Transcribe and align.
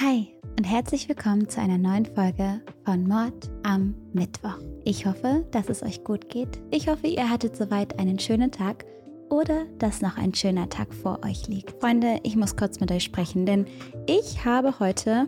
Hi 0.00 0.28
und 0.56 0.62
herzlich 0.62 1.08
willkommen 1.08 1.48
zu 1.48 1.60
einer 1.60 1.76
neuen 1.76 2.06
Folge 2.06 2.60
von 2.84 3.08
Mord 3.08 3.50
am 3.64 3.96
Mittwoch. 4.12 4.58
Ich 4.84 5.06
hoffe, 5.06 5.44
dass 5.50 5.68
es 5.68 5.82
euch 5.82 6.04
gut 6.04 6.28
geht. 6.28 6.60
Ich 6.70 6.86
hoffe, 6.86 7.08
ihr 7.08 7.28
hattet 7.28 7.56
soweit 7.56 7.98
einen 7.98 8.20
schönen 8.20 8.52
Tag 8.52 8.84
oder 9.28 9.64
dass 9.80 10.00
noch 10.00 10.16
ein 10.16 10.32
schöner 10.34 10.68
Tag 10.68 10.94
vor 10.94 11.18
euch 11.24 11.48
liegt. 11.48 11.80
Freunde, 11.80 12.20
ich 12.22 12.36
muss 12.36 12.54
kurz 12.54 12.78
mit 12.78 12.92
euch 12.92 13.02
sprechen, 13.02 13.44
denn 13.44 13.66
ich 14.06 14.44
habe 14.44 14.78
heute 14.78 15.26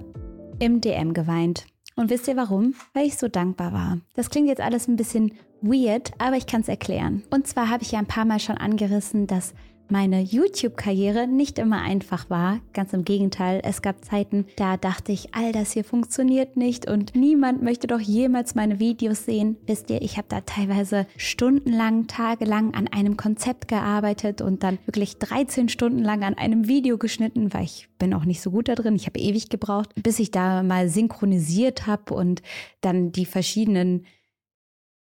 im 0.60 0.80
DM 0.80 1.14
geweint. 1.14 1.66
Und 1.96 2.08
wisst 2.08 2.28
ihr 2.28 2.37
warum? 2.37 2.76
Weil 2.94 3.08
ich 3.08 3.16
so 3.16 3.26
dankbar 3.26 3.72
war. 3.72 3.98
Das 4.14 4.30
klingt 4.30 4.46
jetzt 4.46 4.60
alles 4.60 4.87
ein 4.87 4.94
bisschen 4.94 5.32
weird, 5.62 6.12
aber 6.18 6.37
ich 6.37 6.46
kann 6.46 6.60
es 6.60 6.68
erklären. 6.68 7.24
Und 7.30 7.48
zwar 7.48 7.71
habe 7.71 7.82
ich 7.82 7.90
ja 7.90 7.98
ein 7.98 8.06
paar 8.06 8.24
Mal 8.24 8.38
schon 8.38 8.56
angerissen, 8.56 9.26
dass 9.26 9.52
meine 9.91 10.21
YouTube-Karriere 10.21 11.27
nicht 11.27 11.59
immer 11.59 11.83
einfach 11.83 12.31
war. 12.31 12.61
Ganz 12.72 12.93
im 12.93 13.04
Gegenteil, 13.04 13.61
es 13.65 13.83
gab 13.83 14.04
Zeiten, 14.04 14.47
da 14.57 14.77
dachte 14.77 15.13
ich, 15.13 15.35
all 15.35 15.53
das 15.53 15.72
hier 15.72 15.85
funktioniert 15.85 16.57
nicht 16.57 16.89
und 16.89 17.15
niemand 17.15 17.62
möchte 17.62 17.87
doch 17.87 18.01
jemals 18.01 18.55
meine 18.55 18.79
Videos 18.79 19.25
sehen. 19.25 19.57
Wisst 19.67 19.91
ihr, 19.91 20.03
ich 20.03 20.17
habe 20.17 20.27
da 20.29 20.41
teilweise 20.43 21.07
stundenlang, 21.17 22.07
tagelang 22.07 22.75
an 22.75 22.89
einem 22.89 23.17
Konzept 23.17 23.69
gearbeitet 23.69 24.41
und 24.41 24.62
dann 24.62 24.79
wirklich 24.87 25.19
13 25.19 25.69
Stunden 25.69 26.01
lang 26.01 26.23
an 26.23 26.34
einem 26.34 26.69
Video 26.69 26.98
geschnitten, 26.98 27.53
weil 27.53 27.65
ich 27.65 27.89
bin 27.98 28.15
auch 28.15 28.25
nicht 28.25 28.41
so 28.41 28.51
gut 28.51 28.69
da 28.69 28.75
drin. 28.75 28.97
Ich 28.97 29.07
habe 29.07 29.20
ewig 29.20 29.48
gebraucht, 29.48 29.91
bis 30.03 30.19
ich 30.19 30.31
da 30.31 30.62
mal 30.62 30.89
synchronisiert 30.89 31.87
habe 31.87 32.15
und 32.15 32.43
dann 32.81 33.12
die 33.12 33.27
verschiedenen 33.27 34.07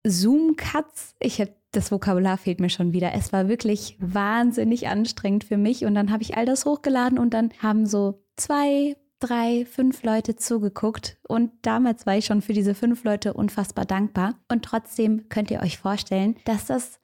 Zoom-Cuts. 0.04 1.16
Ich 1.20 1.40
habe 1.40 1.52
das 1.72 1.92
Vokabular 1.92 2.38
fehlt 2.38 2.60
mir 2.60 2.70
schon 2.70 2.92
wieder. 2.92 3.12
Es 3.12 3.32
war 3.32 3.48
wirklich 3.48 3.96
wahnsinnig 4.00 4.88
anstrengend 4.88 5.44
für 5.44 5.56
mich. 5.56 5.84
Und 5.84 5.94
dann 5.94 6.10
habe 6.10 6.22
ich 6.22 6.36
all 6.36 6.46
das 6.46 6.64
hochgeladen 6.64 7.18
und 7.18 7.34
dann 7.34 7.50
haben 7.58 7.86
so 7.86 8.24
zwei, 8.36 8.96
drei, 9.20 9.66
fünf 9.66 10.02
Leute 10.02 10.36
zugeguckt. 10.36 11.18
Und 11.28 11.50
damals 11.62 12.06
war 12.06 12.16
ich 12.16 12.24
schon 12.24 12.40
für 12.40 12.54
diese 12.54 12.74
fünf 12.74 13.04
Leute 13.04 13.34
unfassbar 13.34 13.84
dankbar. 13.84 14.38
Und 14.50 14.64
trotzdem 14.64 15.28
könnt 15.28 15.50
ihr 15.50 15.60
euch 15.60 15.78
vorstellen, 15.78 16.36
dass 16.44 16.66
das, 16.66 17.00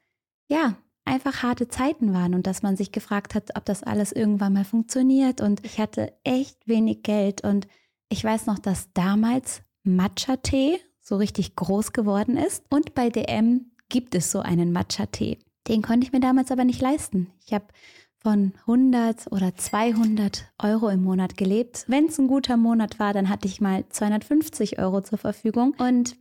ja, 0.48 0.77
einfach 1.05 1.42
harte 1.42 1.69
Zeiten 1.69 2.15
waren 2.15 2.35
und 2.35 2.47
dass 2.47 2.62
man 2.62 2.77
sich 2.77 2.91
gefragt 2.91 3.35
hat, 3.35 3.51
ob 3.57 3.67
das 3.67 3.83
alles 3.83 4.12
irgendwann 4.12 4.55
mal 4.55 4.65
funktioniert. 4.65 5.42
Und 5.42 5.62
ich 5.65 5.79
hatte 5.79 6.15
echt 6.25 6.67
wenig 6.67 7.03
Geld. 7.03 7.45
Und 7.45 7.69
ich 8.09 8.25
weiß 8.25 8.47
noch, 8.47 8.59
dass 8.59 8.92
damals 8.95 9.62
Matcha-Tee 9.83 10.79
so 11.01 11.17
richtig 11.17 11.55
groß 11.55 11.92
geworden 11.92 12.39
ist. 12.39 12.65
Und 12.70 12.95
bei 12.95 13.11
DM 13.11 13.70
gibt 13.95 14.17
es 14.17 14.33
so 14.33 14.41
einen 14.41 14.73
Matcha-Tee. 14.73 15.39
Den 15.69 15.81
konnte 15.81 16.05
ich 16.05 16.12
mir 16.12 16.19
damals 16.19 16.50
aber 16.50 16.64
nicht 16.64 16.83
leisten. 16.83 17.31
Ich 17.47 17.55
habe 17.55 17.67
von 18.19 18.53
100 18.62 19.31
oder 19.31 19.55
200 19.55 20.51
Euro 20.61 20.89
im 20.89 21.05
Monat 21.05 21.36
gelebt. 21.36 21.84
Wenn 21.86 22.06
es 22.06 22.19
ein 22.19 22.27
guter 22.27 22.56
Monat 22.56 22.98
war, 22.98 23.12
dann 23.12 23.28
hatte 23.28 23.47
ich 23.47 23.61
mal 23.61 23.89
250 23.89 24.81
Euro 24.81 25.01
zur 25.01 25.19
Verfügung 25.19 25.77
und 25.78 26.17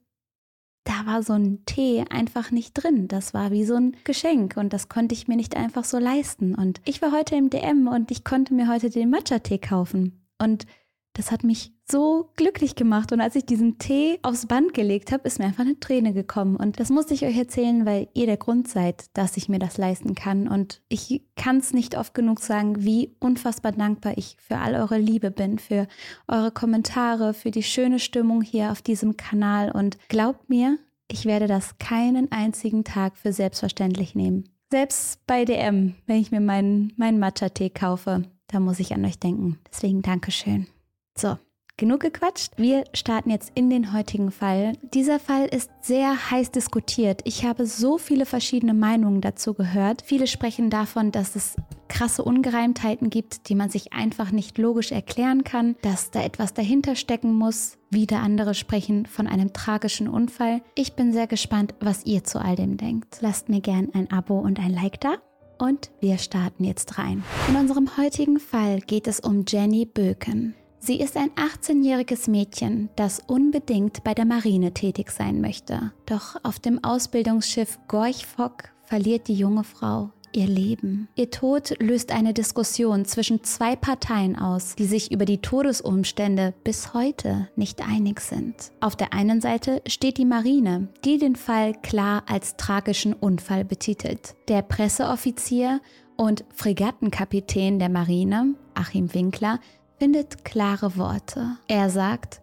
da 0.84 1.08
war 1.08 1.24
so 1.24 1.34
ein 1.34 1.66
Tee 1.66 2.06
einfach 2.12 2.52
nicht 2.52 2.74
drin. 2.74 3.08
Das 3.08 3.34
war 3.34 3.50
wie 3.50 3.66
so 3.66 3.74
ein 3.74 3.98
Geschenk 4.04 4.56
und 4.56 4.72
das 4.72 4.88
konnte 4.88 5.16
ich 5.16 5.28
mir 5.28 5.36
nicht 5.36 5.58
einfach 5.58 5.84
so 5.84 5.98
leisten. 5.98 6.54
Und 6.54 6.80
ich 6.86 7.02
war 7.02 7.12
heute 7.12 7.36
im 7.36 7.50
DM 7.50 7.88
und 7.88 8.12
ich 8.12 8.24
konnte 8.24 8.54
mir 8.54 8.70
heute 8.70 8.92
den 8.92 9.10
Matcha-Tee 9.10 9.58
kaufen. 9.58 10.24
Und 10.40 10.68
das 11.14 11.32
hat 11.32 11.44
mich 11.44 11.72
so 11.90 12.30
glücklich 12.36 12.76
gemacht. 12.76 13.12
Und 13.12 13.22
als 13.22 13.36
ich 13.36 13.46
diesen 13.46 13.78
Tee 13.78 14.20
aufs 14.24 14.48
Band 14.48 14.74
gelegt 14.74 15.12
habe, 15.12 15.28
ist 15.28 15.38
mir 15.38 15.46
einfach 15.46 15.64
eine 15.64 15.80
Träne 15.80 16.14
gekommen. 16.14 16.56
Und 16.56 16.80
das 16.80 16.90
musste 16.90 17.14
ich 17.14 17.26
euch 17.26 17.38
erzählen, 17.38 17.86
weil 17.86 18.08
ihr 18.14 18.26
der 18.26 18.38
Grund 18.38 18.68
seid, 18.68 19.06
dass 19.14 19.38
ich 19.38 19.48
mir 19.48 19.60
das 19.60 19.78
leisten 19.78 20.16
kann. 20.16 20.48
Und 20.48 20.82
ich 20.90 21.24
kann 21.36 21.58
es 21.58 21.74
nicht 21.74 21.98
oft 21.98 22.14
genug 22.14 22.40
sagen, 22.40 22.84
wie 22.84 23.16
unfassbar 23.20 23.74
dankbar 23.74 24.18
ich 24.18 24.38
für 24.40 24.58
all 24.58 24.76
eure 24.76 24.98
Liebe 24.98 25.30
bin, 25.30 25.60
für 25.60 25.88
eure 26.28 26.52
Kommentare, 26.52 27.34
für 27.34 27.52
die 27.52 27.64
schöne 27.64 28.00
Stimmung 28.00 28.42
hier 28.42 28.72
auf 28.72 28.82
diesem 28.82 29.16
Kanal. 29.16 29.72
Und 29.72 29.98
glaubt 30.10 30.50
mir, 30.50 30.80
ich 31.08 31.26
werde 31.26 31.48
das 31.48 31.78
keinen 31.78 32.32
einzigen 32.32 32.84
Tag 32.84 33.18
für 33.18 33.34
selbstverständlich 33.34 34.16
nehmen. 34.16 34.50
Selbst 34.72 35.20
bei 35.28 35.46
DM, 35.46 35.94
wenn 36.08 36.20
ich 36.20 36.32
mir 36.32 36.42
meinen, 36.42 36.94
meinen 36.98 37.20
Matcha-Tee 37.20 37.70
kaufe, 37.70 38.24
da 38.48 38.60
muss 38.60 38.80
ich 38.80 38.94
an 38.96 39.06
euch 39.06 39.20
denken. 39.20 39.60
Deswegen 39.70 40.02
Dankeschön. 40.02 40.66
So, 41.16 41.38
genug 41.78 42.02
gequatscht. 42.02 42.54
Wir 42.58 42.86
starten 42.94 43.30
jetzt 43.30 43.52
in 43.56 43.70
den 43.70 43.94
heutigen 43.94 44.32
Fall. 44.32 44.74
Dieser 44.94 45.20
Fall 45.20 45.46
ist 45.46 45.70
sehr 45.82 46.32
heiß 46.32 46.52
diskutiert. 46.52 47.22
Ich 47.24 47.46
habe 47.46 47.66
so 47.66 47.98
viele 47.98 48.26
verschiedene 48.26 48.74
Meinungen 48.74 49.22
dazu 49.22 49.54
gehört. 49.54 50.02
Viele 50.04 50.28
sprechen 50.28 50.70
davon, 50.70 51.12
dass 51.12 51.36
es 51.36 51.56
krasse 51.88 52.24
Ungereimtheiten 52.24 53.12
gibt, 53.12 53.50
die 53.50 53.56
man 53.56 53.70
sich 53.70 53.94
einfach 53.94 54.32
nicht 54.32 54.58
logisch 54.58 54.92
erklären 54.92 55.44
kann, 55.44 55.76
dass 55.84 56.10
da 56.10 56.24
etwas 56.24 56.56
dahinter 56.56 56.96
stecken 56.96 57.34
muss. 57.34 57.78
Wieder 57.92 58.22
andere 58.22 58.56
sprechen 58.56 59.06
von 59.06 59.28
einem 59.28 59.54
tragischen 59.54 60.08
Unfall. 60.08 60.62
Ich 60.74 60.94
bin 60.94 61.14
sehr 61.14 61.28
gespannt, 61.28 61.76
was 61.80 62.06
ihr 62.06 62.24
zu 62.24 62.40
all 62.40 62.56
dem 62.56 62.78
denkt. 62.78 63.18
Lasst 63.22 63.50
mir 63.50 63.62
gern 63.62 63.90
ein 63.94 64.12
Abo 64.12 64.40
und 64.40 64.60
ein 64.60 64.74
Like 64.74 65.00
da. 65.00 65.18
Und 65.60 65.92
wir 66.00 66.18
starten 66.18 66.64
jetzt 66.64 66.98
rein. 66.98 67.24
In 67.48 67.56
unserem 67.56 67.96
heutigen 67.98 68.40
Fall 68.40 68.80
geht 68.80 69.08
es 69.08 69.20
um 69.20 69.46
Jenny 69.48 69.86
Böken. 69.86 70.56
Sie 70.86 71.00
ist 71.00 71.16
ein 71.16 71.30
18-jähriges 71.30 72.30
Mädchen, 72.30 72.90
das 72.98 73.22
unbedingt 73.26 74.04
bei 74.04 74.14
der 74.14 74.26
Marine 74.26 74.74
tätig 74.74 75.12
sein 75.12 75.40
möchte. 75.40 75.94
Doch 76.06 76.36
auf 76.44 76.60
dem 76.60 76.84
Ausbildungsschiff 76.84 77.80
Gorch 77.88 78.26
Fock 78.26 78.66
verliert 78.84 79.30
die 79.30 79.34
junge 79.34 79.64
Frau 79.64 80.10
ihr 80.34 80.48
Leben. 80.48 81.08
Ihr 81.16 81.30
Tod 81.30 81.74
löst 81.80 82.12
eine 82.12 82.34
Diskussion 82.34 83.06
zwischen 83.06 83.46
zwei 83.46 83.78
Parteien 83.78 84.38
aus, 84.38 84.76
die 84.76 84.84
sich 84.84 85.10
über 85.10 85.24
die 85.24 85.38
Todesumstände 85.38 86.54
bis 86.66 86.94
heute 86.94 87.48
nicht 87.56 87.88
einig 87.88 88.20
sind. 88.20 88.74
Auf 88.82 88.98
der 88.98 89.14
einen 89.14 89.40
Seite 89.40 89.82
steht 89.88 90.18
die 90.18 90.26
Marine, 90.26 90.90
die 91.06 91.18
den 91.18 91.38
Fall 91.38 91.76
klar 91.82 92.24
als 92.28 92.58
tragischen 92.58 93.14
Unfall 93.14 93.64
betitelt. 93.64 94.36
Der 94.50 94.62
Presseoffizier 94.62 95.80
und 96.18 96.44
Fregattenkapitän 96.54 97.80
der 97.80 97.90
Marine, 97.90 98.56
Achim 98.74 99.14
Winkler, 99.14 99.60
findet 100.04 100.44
klare 100.44 100.98
Worte. 100.98 101.56
Er 101.70 101.90
sagt, 101.90 102.42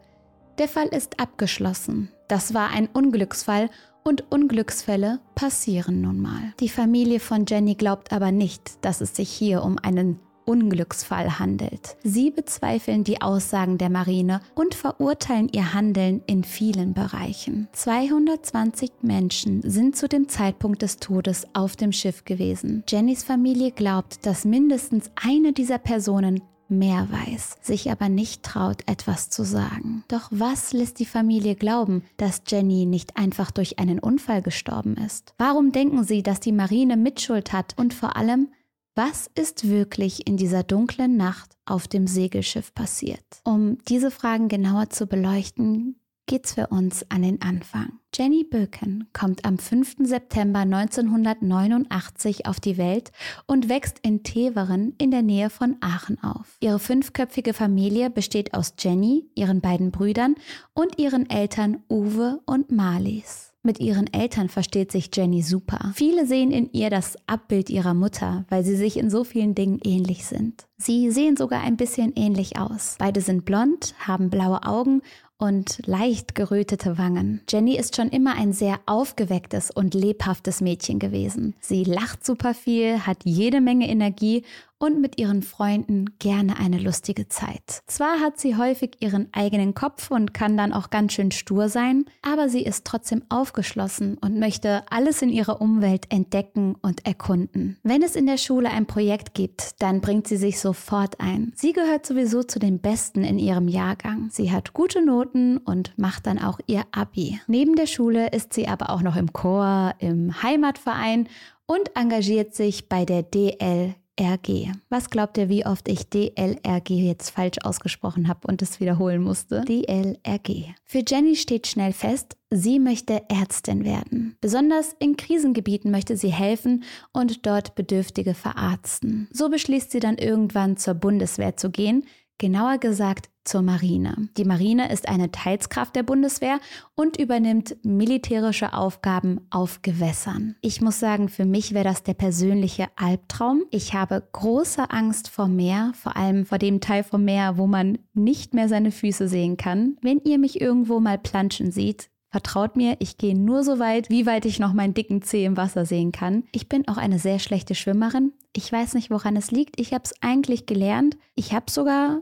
der 0.57 0.67
Fall 0.67 0.87
ist 0.87 1.21
abgeschlossen. 1.21 2.09
Das 2.27 2.55
war 2.55 2.71
ein 2.71 2.89
Unglücksfall 2.91 3.69
und 4.03 4.33
Unglücksfälle 4.33 5.21
passieren 5.35 6.01
nun 6.01 6.21
mal. 6.21 6.55
Die 6.61 6.71
Familie 6.71 7.21
von 7.21 7.45
Jenny 7.47 7.75
glaubt 7.75 8.15
aber 8.15 8.33
nicht, 8.33 8.83
dass 8.83 9.03
es 9.03 9.15
sich 9.15 9.29
hier 9.29 9.63
um 9.63 9.77
einen 9.79 10.21
Unglücksfall 10.47 11.39
handelt. 11.39 11.97
Sie 12.03 12.31
bezweifeln 12.31 13.05
die 13.05 13.21
Aussagen 13.21 13.77
der 13.77 13.91
Marine 13.91 14.41
und 14.55 14.75
verurteilen 14.75 15.49
ihr 15.53 15.75
Handeln 15.75 16.23
in 16.27 16.45
vielen 16.45 16.95
Bereichen. 16.95 17.69
220 17.73 18.91
Menschen 19.03 19.61
sind 19.69 19.97
zu 19.97 20.09
dem 20.09 20.29
Zeitpunkt 20.29 20.83
des 20.83 20.97
Todes 20.97 21.47
auf 21.53 21.77
dem 21.77 21.93
Schiff 21.93 22.25
gewesen. 22.25 22.85
Jennys 22.89 23.23
Familie 23.23 23.71
glaubt, 23.71 24.25
dass 24.25 24.47
mindestens 24.47 25.11
eine 25.15 25.53
dieser 25.53 25.79
Personen 25.79 26.41
mehr 26.71 27.09
weiß, 27.11 27.59
sich 27.63 27.91
aber 27.91 28.09
nicht 28.09 28.43
traut, 28.43 28.83
etwas 28.87 29.31
zu 29.31 29.45
sagen. 29.45 30.05
Doch 30.09 30.29
was 30.31 30.73
lässt 30.73 30.99
die 30.99 31.07
Familie 31.07 31.55
glauben, 31.55 32.05
dass 32.17 32.43
Jenny 32.47 32.87
nicht 32.87 33.17
einfach 33.17 33.51
durch 33.51 33.79
einen 33.79 33.99
Unfall 33.99 34.43
gestorben 34.43 34.97
ist? 34.97 35.35
Warum 35.39 35.73
denken 35.73 36.05
sie, 36.05 36.23
dass 36.23 36.41
die 36.41 36.53
Marine 36.53 36.97
Mitschuld 36.97 37.53
hat? 37.53 37.75
Und 37.77 37.95
vor 37.95 38.17
allem, 38.17 38.49
was 38.95 39.31
ist 39.35 39.69
wirklich 39.69 40.27
in 40.27 40.37
dieser 40.37 40.63
dunklen 40.63 41.17
Nacht 41.17 41.57
auf 41.65 41.87
dem 41.87 42.07
Segelschiff 42.07 42.75
passiert? 42.75 43.25
Um 43.45 43.79
diese 43.89 44.11
Fragen 44.11 44.49
genauer 44.49 44.91
zu 44.91 45.07
beleuchten, 45.07 46.00
geht's 46.31 46.55
für 46.55 46.69
uns 46.69 47.05
an 47.11 47.23
den 47.23 47.43
Anfang. 47.43 47.99
Jenny 48.15 48.45
Böken 48.45 49.09
kommt 49.13 49.45
am 49.45 49.59
5. 49.59 49.97
September 50.05 50.61
1989 50.61 52.47
auf 52.47 52.61
die 52.61 52.79
Welt 52.79 53.11
und 53.47 53.69
wächst 53.69 53.99
in 54.03 54.23
Teveren 54.23 54.95
in 54.99 55.11
der 55.11 55.23
Nähe 55.23 55.51
von 55.51 55.77
Aachen 55.81 56.23
auf. 56.23 56.57
Ihre 56.61 56.79
fünfköpfige 56.79 57.53
Familie 57.53 58.11
besteht 58.11 58.55
aus 58.55 58.75
Jenny, 58.79 59.29
ihren 59.35 59.61
beiden 59.61 59.91
Brüdern 59.91 60.37
und 60.73 61.01
ihren 61.01 61.29
Eltern 61.29 61.83
Uwe 61.91 62.41
und 62.47 62.71
Marlies. 62.71 63.53
Mit 63.63 63.81
ihren 63.81 64.11
Eltern 64.11 64.49
versteht 64.49 64.91
sich 64.91 65.11
Jenny 65.13 65.43
super. 65.43 65.93
Viele 65.95 66.27
sehen 66.27 66.51
in 66.51 66.73
ihr 66.73 66.91
das 66.91 67.19
Abbild 67.27 67.69
ihrer 67.69 67.93
Mutter, 67.93 68.47
weil 68.49 68.65
sie 68.65 68.77
sich 68.77 68.97
in 68.97 69.11
so 69.11 69.23
vielen 69.25 69.55
Dingen 69.55 69.81
ähnlich 69.85 70.25
sind. 70.25 70.67
Sie 70.79 71.11
sehen 71.11 71.37
sogar 71.37 71.61
ein 71.61 71.77
bisschen 71.77 72.15
ähnlich 72.17 72.59
aus. 72.59 72.95
Beide 72.99 73.21
sind 73.21 73.45
blond, 73.45 73.95
haben 73.99 74.31
blaue 74.31 74.63
Augen 74.63 75.03
und 75.41 75.81
leicht 75.87 76.35
gerötete 76.35 76.99
Wangen. 76.99 77.41
Jenny 77.49 77.77
ist 77.77 77.97
schon 77.97 78.11
immer 78.11 78.35
ein 78.37 78.53
sehr 78.53 78.79
aufgewecktes 78.87 79.71
und 79.71 79.95
lebhaftes 79.95 80.61
Mädchen 80.61 80.99
gewesen. 80.99 81.55
Sie 81.61 81.85
lacht 81.85 82.25
super 82.25 82.55
viel, 82.55 83.07
hat 83.07 83.19
jede 83.25 83.61
Menge 83.61 83.89
Energie 83.89 84.45
und 84.81 85.01
mit 85.01 85.21
ihren 85.21 85.43
Freunden 85.43 86.07
gerne 86.19 86.59
eine 86.59 86.79
lustige 86.79 87.29
Zeit. 87.29 87.83
Zwar 87.87 88.19
hat 88.21 88.41
sie 88.41 88.57
häufig 88.57 88.97
ihren 89.01 89.29
eigenen 89.33 89.75
Kopf 89.75 90.11
und 90.11 90.33
kann 90.33 90.57
dann 90.57 90.73
auch 90.73 90.89
ganz 90.89 91.13
schön 91.13 91.31
stur 91.31 91.69
sein, 91.69 92.07
aber 92.23 92.49
sie 92.49 92.63
ist 92.63 92.87
trotzdem 92.87 93.23
aufgeschlossen 93.29 94.17
und 94.19 94.41
möchte 94.41 94.83
alles 94.91 95.21
in 95.21 95.29
ihrer 95.29 95.61
Umwelt 95.61 96.07
entdecken 96.11 96.77
und 96.81 97.07
erkunden. 97.07 97.77
Wenn 97.83 98.03
es 98.03 98.17
in 98.17 98.27
der 98.27 98.39
Schule 98.39 98.71
ein 98.71 98.87
Projekt 98.87 99.35
gibt, 99.35 99.83
dann 99.83 100.01
bringt 100.01 100.27
sie 100.27 100.39
sich 100.39 100.59
sofort 100.59 101.21
ein. 101.21 101.53
Sie 101.55 101.75
gehört 101.75 102.07
sowieso 102.07 102.43
zu 102.43 102.59
den 102.59 102.79
Besten 102.79 103.23
in 103.23 103.39
ihrem 103.39 103.69
Jahrgang. 103.69 104.31
Sie 104.33 104.51
hat 104.51 104.73
gute 104.73 105.05
Noten 105.05 105.30
und 105.35 105.97
macht 105.97 106.27
dann 106.27 106.39
auch 106.39 106.59
ihr 106.67 106.85
Abi. 106.93 107.41
Neben 107.47 107.77
der 107.77 107.87
Schule 107.87 108.31
ist 108.31 108.53
sie 108.53 108.69
aber 108.69 108.91
auch 108.91 109.03
noch 109.03 109.17
im 109.17 109.33
Chor, 109.33 109.95
im 109.99 110.43
Heimatverein 110.43 111.29
und 111.67 111.97
engagiert 111.97 112.55
sich 112.55 112.89
bei 112.89 113.05
der 113.05 113.23
DL 113.23 113.95
DLRG. 114.21 114.73
Was 114.89 115.11
glaubt 115.11 115.39
ihr, 115.39 115.49
wie 115.49 115.65
oft 115.65 115.89
ich 115.89 116.09
DLRG 116.09 116.91
jetzt 116.91 117.31
falsch 117.31 117.59
ausgesprochen 117.63 118.29
habe 118.29 118.47
und 118.47 118.61
es 118.63 118.81
wiederholen 118.81 119.23
musste? 119.23 119.63
DLRG. 119.63 120.75
Für 120.85 121.03
Jenny 121.07 121.37
steht 121.37 121.67
schnell 121.67 121.93
fest, 121.93 122.37
sie 122.51 122.79
möchte 122.79 123.23
Ärztin 123.29 123.85
werden. 123.85 124.37
Besonders 124.41 124.95
in 124.99 125.17
Krisengebieten 125.17 125.91
möchte 125.91 126.17
sie 126.17 126.33
helfen 126.33 126.85
und 127.13 127.47
dort 127.47 127.75
Bedürftige 127.75 128.35
verarzten. 128.35 129.29
So 129.33 129.49
beschließt 129.49 129.91
sie 129.91 130.01
dann 130.01 130.19
irgendwann 130.19 130.77
zur 130.77 130.95
Bundeswehr 130.95 131.57
zu 131.57 131.71
gehen, 131.71 132.05
genauer 132.39 132.79
gesagt 132.79 133.31
zur 133.51 133.63
Marine. 133.63 134.29
Die 134.37 134.45
Marine 134.45 134.93
ist 134.93 135.09
eine 135.09 135.33
Teilskraft 135.33 135.97
der 135.97 136.05
Bundeswehr 136.05 136.61
und 136.95 137.17
übernimmt 137.17 137.77
militärische 137.83 138.75
Aufgaben 138.75 139.41
auf 139.51 139.83
Gewässern. 139.83 140.55
Ich 140.61 140.81
muss 140.81 141.01
sagen, 141.01 141.29
für 141.29 141.45
mich 141.45 141.75
wäre 141.75 141.83
das 141.83 142.05
der 142.05 142.15
persönliche 142.15 142.87
Albtraum. 142.95 143.65
Ich 143.73 143.93
habe 143.93 144.23
große 144.31 144.89
Angst 144.91 145.29
vor 145.29 145.49
Meer, 145.49 145.91
vor 146.01 146.17
allem 146.17 146.47
vor 146.47 146.59
dem 146.59 146.81
Teil 146.81 147.03
vom 147.03 147.25
Meer, 147.25 147.59
wo 147.59 147.67
man 147.67 147.99
nicht 148.15 148.55
mehr 148.55 148.69
seine 148.69 148.93
Füße 148.93 149.27
sehen 149.27 149.57
kann. 149.57 149.97
Wenn 150.01 150.21
ihr 150.21 150.39
mich 150.39 150.61
irgendwo 150.61 151.01
mal 151.01 151.19
planschen 151.19 151.73
seht, 151.73 152.09
Vertraut 152.33 152.77
mir, 152.77 152.95
ich 153.01 153.19
gehe 153.19 153.37
nur 153.37 153.65
so 153.65 153.81
weit, 153.81 154.09
wie 154.09 154.25
weit 154.25 154.45
ich 154.45 154.61
noch 154.61 154.73
meinen 154.73 154.95
dicken 154.95 155.21
Zeh 155.21 155.45
im 155.45 155.57
Wasser 155.57 155.85
sehen 155.85 156.13
kann. 156.13 156.45
Ich 156.53 156.69
bin 156.69 156.87
auch 156.87 156.97
eine 156.97 157.19
sehr 157.19 157.41
schlechte 157.41 157.75
Schwimmerin. 157.75 158.33
Ich 158.55 158.71
weiß 158.71 158.95
nicht, 158.95 159.11
woran 159.11 159.35
es 159.35 159.51
liegt. 159.51 159.81
Ich 159.81 159.93
habe 159.93 160.05
es 160.05 160.15
eigentlich 160.21 160.65
gelernt. 160.65 161.17
Ich 161.35 161.53
habe 161.53 161.69
sogar 161.69 162.21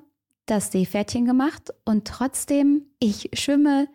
das 0.50 0.72
Seepferdchen 0.72 1.24
gemacht 1.24 1.70
und 1.84 2.06
trotzdem, 2.06 2.86
ich 2.98 3.30
schwimme 3.34 3.88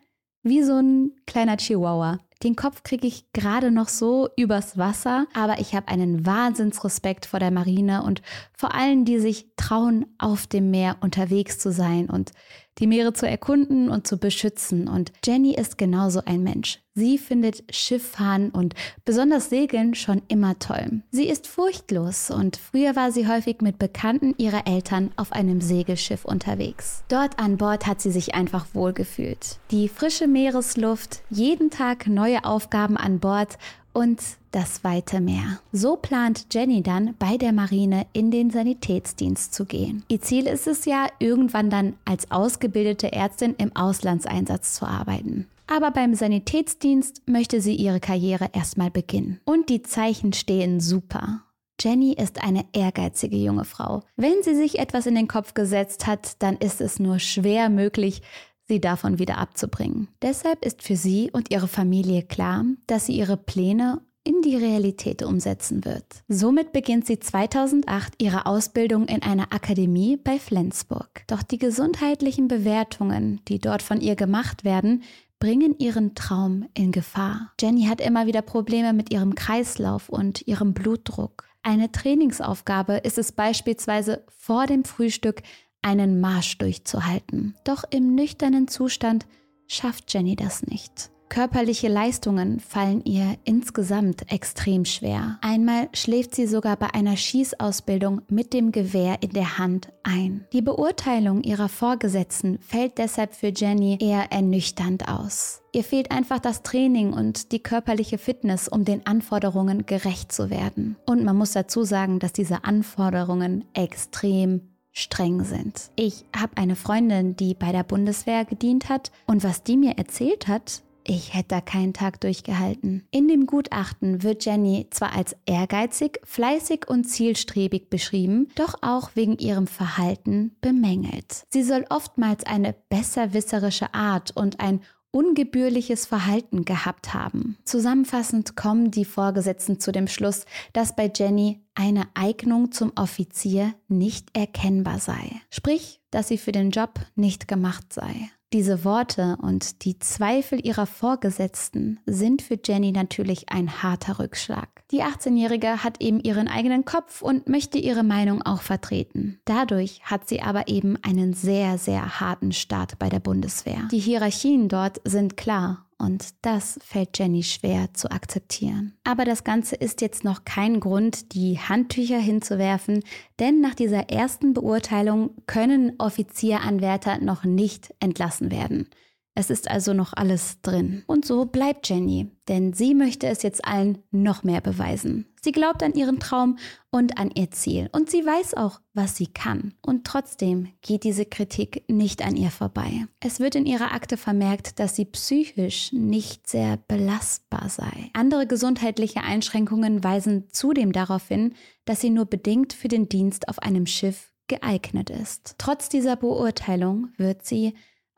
wie 0.44 0.64
so 0.64 0.74
ein 0.74 1.12
kleiner 1.26 1.58
Chihuahua. 1.58 2.20
Den 2.44 2.58
Kopf 2.58 2.84
kriege 2.84 3.08
ich 3.08 3.32
gerade 3.32 3.72
noch 3.72 3.88
so 3.88 4.28
übers 4.36 4.78
Wasser, 4.78 5.28
aber 5.34 5.60
ich 5.60 5.74
habe 5.76 5.88
einen 5.88 6.26
Wahnsinnsrespekt 6.26 7.26
vor 7.26 7.40
der 7.40 7.52
Marine 7.52 8.04
und 8.04 8.22
vor 8.52 8.76
allen, 8.76 9.06
die 9.06 9.20
sich 9.20 9.48
trauen, 9.56 10.06
auf 10.18 10.46
dem 10.48 10.70
Meer 10.70 10.98
unterwegs 11.00 11.58
zu 11.58 11.72
sein 11.72 12.10
und 12.10 12.32
die 12.80 12.88
Meere 12.88 13.14
zu 13.14 13.28
erkunden 13.28 13.90
und 13.90 14.08
zu 14.08 14.18
beschützen. 14.18 14.88
Und 14.88 15.12
Jenny 15.26 15.54
ist 15.54 15.78
genauso 15.78 16.22
ein 16.26 16.44
Mensch. 16.44 16.80
Sie 16.96 17.18
findet 17.18 17.64
Schifffahren 17.74 18.52
und 18.52 18.76
besonders 19.04 19.50
Segeln 19.50 19.96
schon 19.96 20.22
immer 20.28 20.60
toll. 20.60 21.02
Sie 21.10 21.28
ist 21.28 21.48
furchtlos 21.48 22.30
und 22.30 22.58
früher 22.58 22.96
war 22.96 23.12
sie 23.12 23.28
häufig 23.28 23.62
mit 23.62 23.80
Bekannten 23.80 24.36
ihrer 24.38 24.68
Eltern 24.68 25.12
auf 25.16 25.32
einem 25.32 25.60
Segelschiff 25.60 26.24
unterwegs. 26.24 27.04
Dort 27.08 27.40
an 27.40 27.58
Bord 27.58 27.88
hat 27.88 28.00
sie 28.00 28.12
sich 28.12 28.36
einfach 28.36 28.68
wohlgefühlt. 28.74 29.58
Die 29.72 29.90
frische 29.90 30.28
Meeresluft, 30.28 31.24
jeden 31.32 31.72
Tag 31.72 32.06
neue 32.06 32.46
Aufgaben 32.46 32.96
an 32.96 33.20
Bord 33.20 33.58
und 33.94 34.22
das 34.52 34.84
weite 34.84 35.22
Meer. 35.22 35.60
So 35.72 35.96
plant 35.96 36.48
Jenny 36.52 36.84
dann 36.84 37.16
bei 37.18 37.38
der 37.38 37.54
Marine 37.54 38.06
in 38.14 38.32
den 38.32 38.50
Sanitätsdienst 38.50 39.54
zu 39.54 39.66
gehen. 39.66 40.04
Ihr 40.08 40.22
Ziel 40.22 40.48
ist 40.48 40.68
es 40.68 40.86
ja, 40.86 41.08
irgendwann 41.20 41.70
dann 41.70 41.94
als 42.06 42.30
ausgebildete 42.32 43.12
Ärztin 43.12 43.56
im 43.58 43.76
Auslandseinsatz 43.76 44.76
zu 44.76 44.86
arbeiten. 44.86 45.48
Aber 45.68 45.92
beim 45.92 46.14
Sanitätsdienst 46.14 47.28
möchte 47.28 47.62
sie 47.62 47.76
ihre 47.76 48.00
Karriere 48.00 48.50
erstmal 48.54 48.92
beginnen. 48.92 49.40
Und 49.46 49.70
die 49.70 49.82
Zeichen 49.82 50.34
stehen 50.34 50.80
super. 50.80 51.44
Jenny 51.82 52.14
ist 52.14 52.44
eine 52.44 52.66
ehrgeizige 52.74 53.38
junge 53.38 53.66
Frau. 53.66 54.04
Wenn 54.16 54.44
sie 54.44 54.56
sich 54.56 54.80
etwas 54.80 55.06
in 55.06 55.16
den 55.16 55.28
Kopf 55.28 55.54
gesetzt 55.54 56.06
hat, 56.06 56.42
dann 56.42 56.58
ist 56.58 56.82
es 56.82 57.00
nur 57.00 57.20
schwer 57.20 57.70
möglich, 57.70 58.22
sie 58.68 58.80
davon 58.80 59.20
wieder 59.20 59.38
abzubringen. 59.38 60.08
Deshalb 60.22 60.66
ist 60.66 60.84
für 60.84 60.96
sie 60.96 61.30
und 61.32 61.52
ihre 61.52 61.68
Familie 61.68 62.24
klar, 62.24 62.66
dass 62.88 63.06
sie 63.06 63.18
ihre 63.18 63.38
Pläne 63.38 64.02
in 64.24 64.42
die 64.42 64.56
Realität 64.56 65.22
umsetzen 65.22 65.84
wird. 65.84 66.06
Somit 66.30 66.72
beginnt 66.72 67.06
sie 67.06 67.20
2008 67.20 68.22
ihre 68.22 68.46
Ausbildung 68.46 69.06
in 69.08 69.22
einer 69.22 69.54
Akademie 69.54 70.18
bei 70.18 70.40
Flensburg. 70.40 71.24
Doch 71.28 71.44
die 71.44 71.58
gesundheitlichen 71.58 72.48
Bewertungen, 72.48 73.42
die 73.50 73.60
dort 73.60 73.82
von 73.82 74.00
ihr 74.00 74.16
gemacht 74.16 74.64
werden, 74.64 75.04
bringen 75.40 75.76
ihren 75.78 76.16
Traum 76.16 76.70
in 76.74 76.94
Gefahr. 76.94 77.52
Jenny 77.60 77.84
hat 77.84 78.00
immer 78.00 78.28
wieder 78.28 78.42
Probleme 78.42 78.94
mit 78.94 79.12
ihrem 79.12 79.36
Kreislauf 79.36 80.08
und 80.08 80.48
ihrem 80.48 80.74
Blutdruck. 80.74 81.44
Eine 81.64 81.92
Trainingsaufgabe 81.92 82.98
ist 82.98 83.18
es 83.18 83.34
beispielsweise 83.34 84.24
vor 84.30 84.68
dem 84.68 84.86
Frühstück 84.86 85.42
einen 85.84 86.20
Marsch 86.20 86.58
durchzuhalten. 86.58 87.56
Doch 87.64 87.84
im 87.90 88.16
nüchternen 88.16 88.68
Zustand 88.68 89.28
schafft 89.68 90.12
Jenny 90.14 90.36
das 90.36 90.64
nicht. 90.64 91.12
Körperliche 91.34 91.88
Leistungen 91.88 92.60
fallen 92.60 93.04
ihr 93.06 93.38
insgesamt 93.44 94.32
extrem 94.32 94.86
schwer. 94.86 95.40
Einmal 95.42 95.90
schläft 95.92 96.36
sie 96.36 96.46
sogar 96.46 96.78
bei 96.78 96.94
einer 96.94 97.18
Schießausbildung 97.18 98.22
mit 98.30 98.54
dem 98.54 98.72
Gewehr 98.72 99.18
in 99.22 99.32
der 99.32 99.58
Hand 99.58 99.92
ein. 100.04 100.46
Die 100.54 100.62
Beurteilung 100.62 101.42
ihrer 101.42 101.70
Vorgesetzten 101.70 102.60
fällt 102.60 103.00
deshalb 103.00 103.34
für 103.34 103.48
Jenny 103.48 103.98
eher 104.00 104.32
ernüchternd 104.32 105.08
aus. 105.08 105.64
Ihr 105.72 105.84
fehlt 105.84 106.12
einfach 106.12 106.38
das 106.38 106.62
Training 106.62 107.14
und 107.14 107.52
die 107.52 107.64
körperliche 107.64 108.20
Fitness, 108.20 108.68
um 108.68 108.86
den 108.86 109.08
Anforderungen 109.08 109.88
gerecht 109.88 110.32
zu 110.32 110.52
werden. 110.52 110.98
Und 111.08 111.24
man 111.24 111.36
muss 111.36 111.54
dazu 111.54 111.84
sagen, 111.84 112.20
dass 112.20 112.34
diese 112.34 112.64
Anforderungen 112.64 113.66
extrem 113.74 114.73
streng 114.94 115.44
sind. 115.44 115.92
Ich 115.96 116.24
habe 116.36 116.56
eine 116.56 116.76
Freundin, 116.76 117.36
die 117.36 117.54
bei 117.56 117.72
der 117.72 117.84
Bundeswehr 117.84 118.46
gedient 118.46 118.88
hat 118.88 119.12
und 119.26 119.44
was 119.44 119.64
die 119.64 119.76
mir 119.76 119.98
erzählt 119.98 120.48
hat, 120.48 120.84
ich 121.06 121.34
hätte 121.34 121.50
da 121.50 121.62
keinen 121.62 121.94
Tag 121.94 122.22
durchgehalten. 122.22 123.06
In 123.12 123.28
dem 123.28 123.46
Gutachten 123.46 124.24
wird 124.24 124.46
Jenny 124.46 124.88
zwar 124.90 125.14
als 125.14 125.36
ehrgeizig, 125.46 126.22
fleißig 126.24 126.88
und 126.88 127.04
zielstrebig 127.04 127.90
beschrieben, 127.90 128.48
doch 128.56 128.76
auch 128.82 129.12
wegen 129.16 129.38
ihrem 129.38 129.68
Verhalten 129.68 130.56
bemängelt. 130.62 131.46
Sie 131.50 131.64
soll 131.64 131.86
oftmals 131.90 132.46
eine 132.46 132.74
besserwisserische 132.88 133.94
Art 133.94 134.32
und 134.36 134.62
ein 134.62 134.82
ungebührliches 135.14 136.08
Verhalten 136.08 136.66
gehabt 136.66 137.14
haben. 137.14 137.58
Zusammenfassend 137.64 138.56
kommen 138.56 138.90
die 138.90 139.06
Vorgesetzten 139.06 139.80
zu 139.80 139.92
dem 139.92 140.08
Schluss, 140.08 140.46
dass 140.74 140.96
bei 140.96 141.10
Jenny 141.14 141.62
eine 141.76 142.08
Eignung 142.16 142.72
zum 142.72 142.92
Offizier 142.96 143.76
nicht 143.88 144.36
erkennbar 144.36 145.00
sei. 145.00 145.40
Sprich, 145.52 146.02
dass 146.10 146.28
sie 146.28 146.38
für 146.38 146.52
den 146.52 146.72
Job 146.72 147.00
nicht 147.16 147.48
gemacht 147.48 147.94
sei. 147.94 148.30
Diese 148.54 148.86
Worte 148.86 149.36
und 149.42 149.84
die 149.84 149.98
Zweifel 149.98 150.64
ihrer 150.64 150.86
Vorgesetzten 150.86 152.00
sind 152.06 152.44
für 152.44 152.60
Jenny 152.64 152.92
natürlich 152.92 153.50
ein 153.50 153.82
harter 153.82 154.20
Rückschlag. 154.20 154.70
Die 154.92 155.02
18-Jährige 155.02 155.84
hat 155.84 156.00
eben 156.02 156.20
ihren 156.20 156.48
eigenen 156.48 156.86
Kopf 156.86 157.24
und 157.24 157.50
möchte 157.50 157.80
ihre 157.80 158.04
Meinung 158.04 158.44
auch 158.44 158.62
vertreten. 158.62 159.40
Dadurch 159.46 160.02
hat 160.04 160.30
sie 160.30 160.44
aber 160.44 160.68
eben 160.68 161.00
einen 161.02 161.34
sehr, 161.34 161.80
sehr 161.80 162.20
harten 162.20 162.52
Start 162.52 163.00
bei 163.00 163.10
der 163.10 163.20
Bundeswehr. 163.20 163.88
Die 163.92 163.98
Hierarchien 163.98 164.70
dort 164.70 165.02
sind 165.04 165.36
klar 165.36 165.88
und 166.04 166.34
das 166.42 166.78
fällt 166.84 167.18
Jenny 167.18 167.44
schwer 167.44 167.94
zu 167.94 168.12
akzeptieren. 168.12 168.94
Aber 169.06 169.24
das 169.24 169.46
Ganze 169.46 169.76
ist 169.76 170.02
jetzt 170.02 170.26
noch 170.26 170.44
kein 170.44 170.82
Grund, 170.82 171.34
die 171.34 171.58
Handtücher 171.58 172.20
hinzuwerfen, 172.20 173.04
denn 173.40 173.62
nach 173.62 173.74
dieser 173.74 174.10
ersten 174.10 174.54
Beurteilung 174.54 175.32
können 175.48 175.94
Offizieranwärter 176.00 177.20
noch 177.20 177.46
nicht 177.46 177.94
entlassen 178.02 178.52
werden. 178.52 178.90
Es 179.34 179.50
ist 179.50 179.72
also 179.72 179.94
noch 179.94 180.14
alles 180.14 180.62
drin. 180.62 181.04
Und 181.08 181.26
so 181.26 181.46
bleibt 181.46 181.88
Jenny, 181.90 182.30
denn 182.48 182.74
sie 182.74 182.94
möchte 182.94 183.28
es 183.28 183.42
jetzt 183.42 183.66
allen 183.66 184.00
noch 184.12 184.44
mehr 184.44 184.62
beweisen. 184.62 185.33
Sie 185.44 185.52
glaubt 185.52 185.84
an 185.84 185.94
ihren 185.94 186.22
Traum 186.22 186.58
und 186.90 187.18
an 187.18 187.30
ihr 187.36 187.52
Ziel 187.52 187.90
und 187.92 188.10
sie 188.10 188.26
weiß 188.26 188.54
auch, 188.54 188.80
was 188.94 189.18
sie 189.18 189.28
kann. 189.28 189.74
Und 189.82 190.06
trotzdem 190.06 190.70
geht 190.82 191.04
diese 191.04 191.26
Kritik 191.26 191.84
nicht 191.90 192.26
an 192.26 192.38
ihr 192.38 192.50
vorbei. 192.50 193.08
Es 193.20 193.42
wird 193.42 193.56
in 193.56 193.66
ihrer 193.66 193.92
Akte 193.92 194.16
vermerkt, 194.16 194.80
dass 194.80 194.96
sie 194.96 195.04
psychisch 195.04 195.92
nicht 195.92 196.50
sehr 196.50 196.78
belastbar 196.88 197.68
sei. 197.68 198.10
Andere 198.14 198.48
gesundheitliche 198.48 199.22
Einschränkungen 199.22 200.02
weisen 200.02 200.48
zudem 200.50 200.94
darauf 200.94 201.28
hin, 201.28 201.56
dass 201.84 202.00
sie 202.00 202.10
nur 202.10 202.26
bedingt 202.26 202.72
für 202.72 202.88
den 202.88 203.10
Dienst 203.10 203.50
auf 203.50 203.60
einem 203.60 203.86
Schiff 203.86 204.32
geeignet 204.48 205.10
ist. 205.10 205.56
Trotz 205.58 205.90
dieser 205.90 206.16
Beurteilung 206.16 207.10
wird 207.18 207.46
sie 207.46 207.74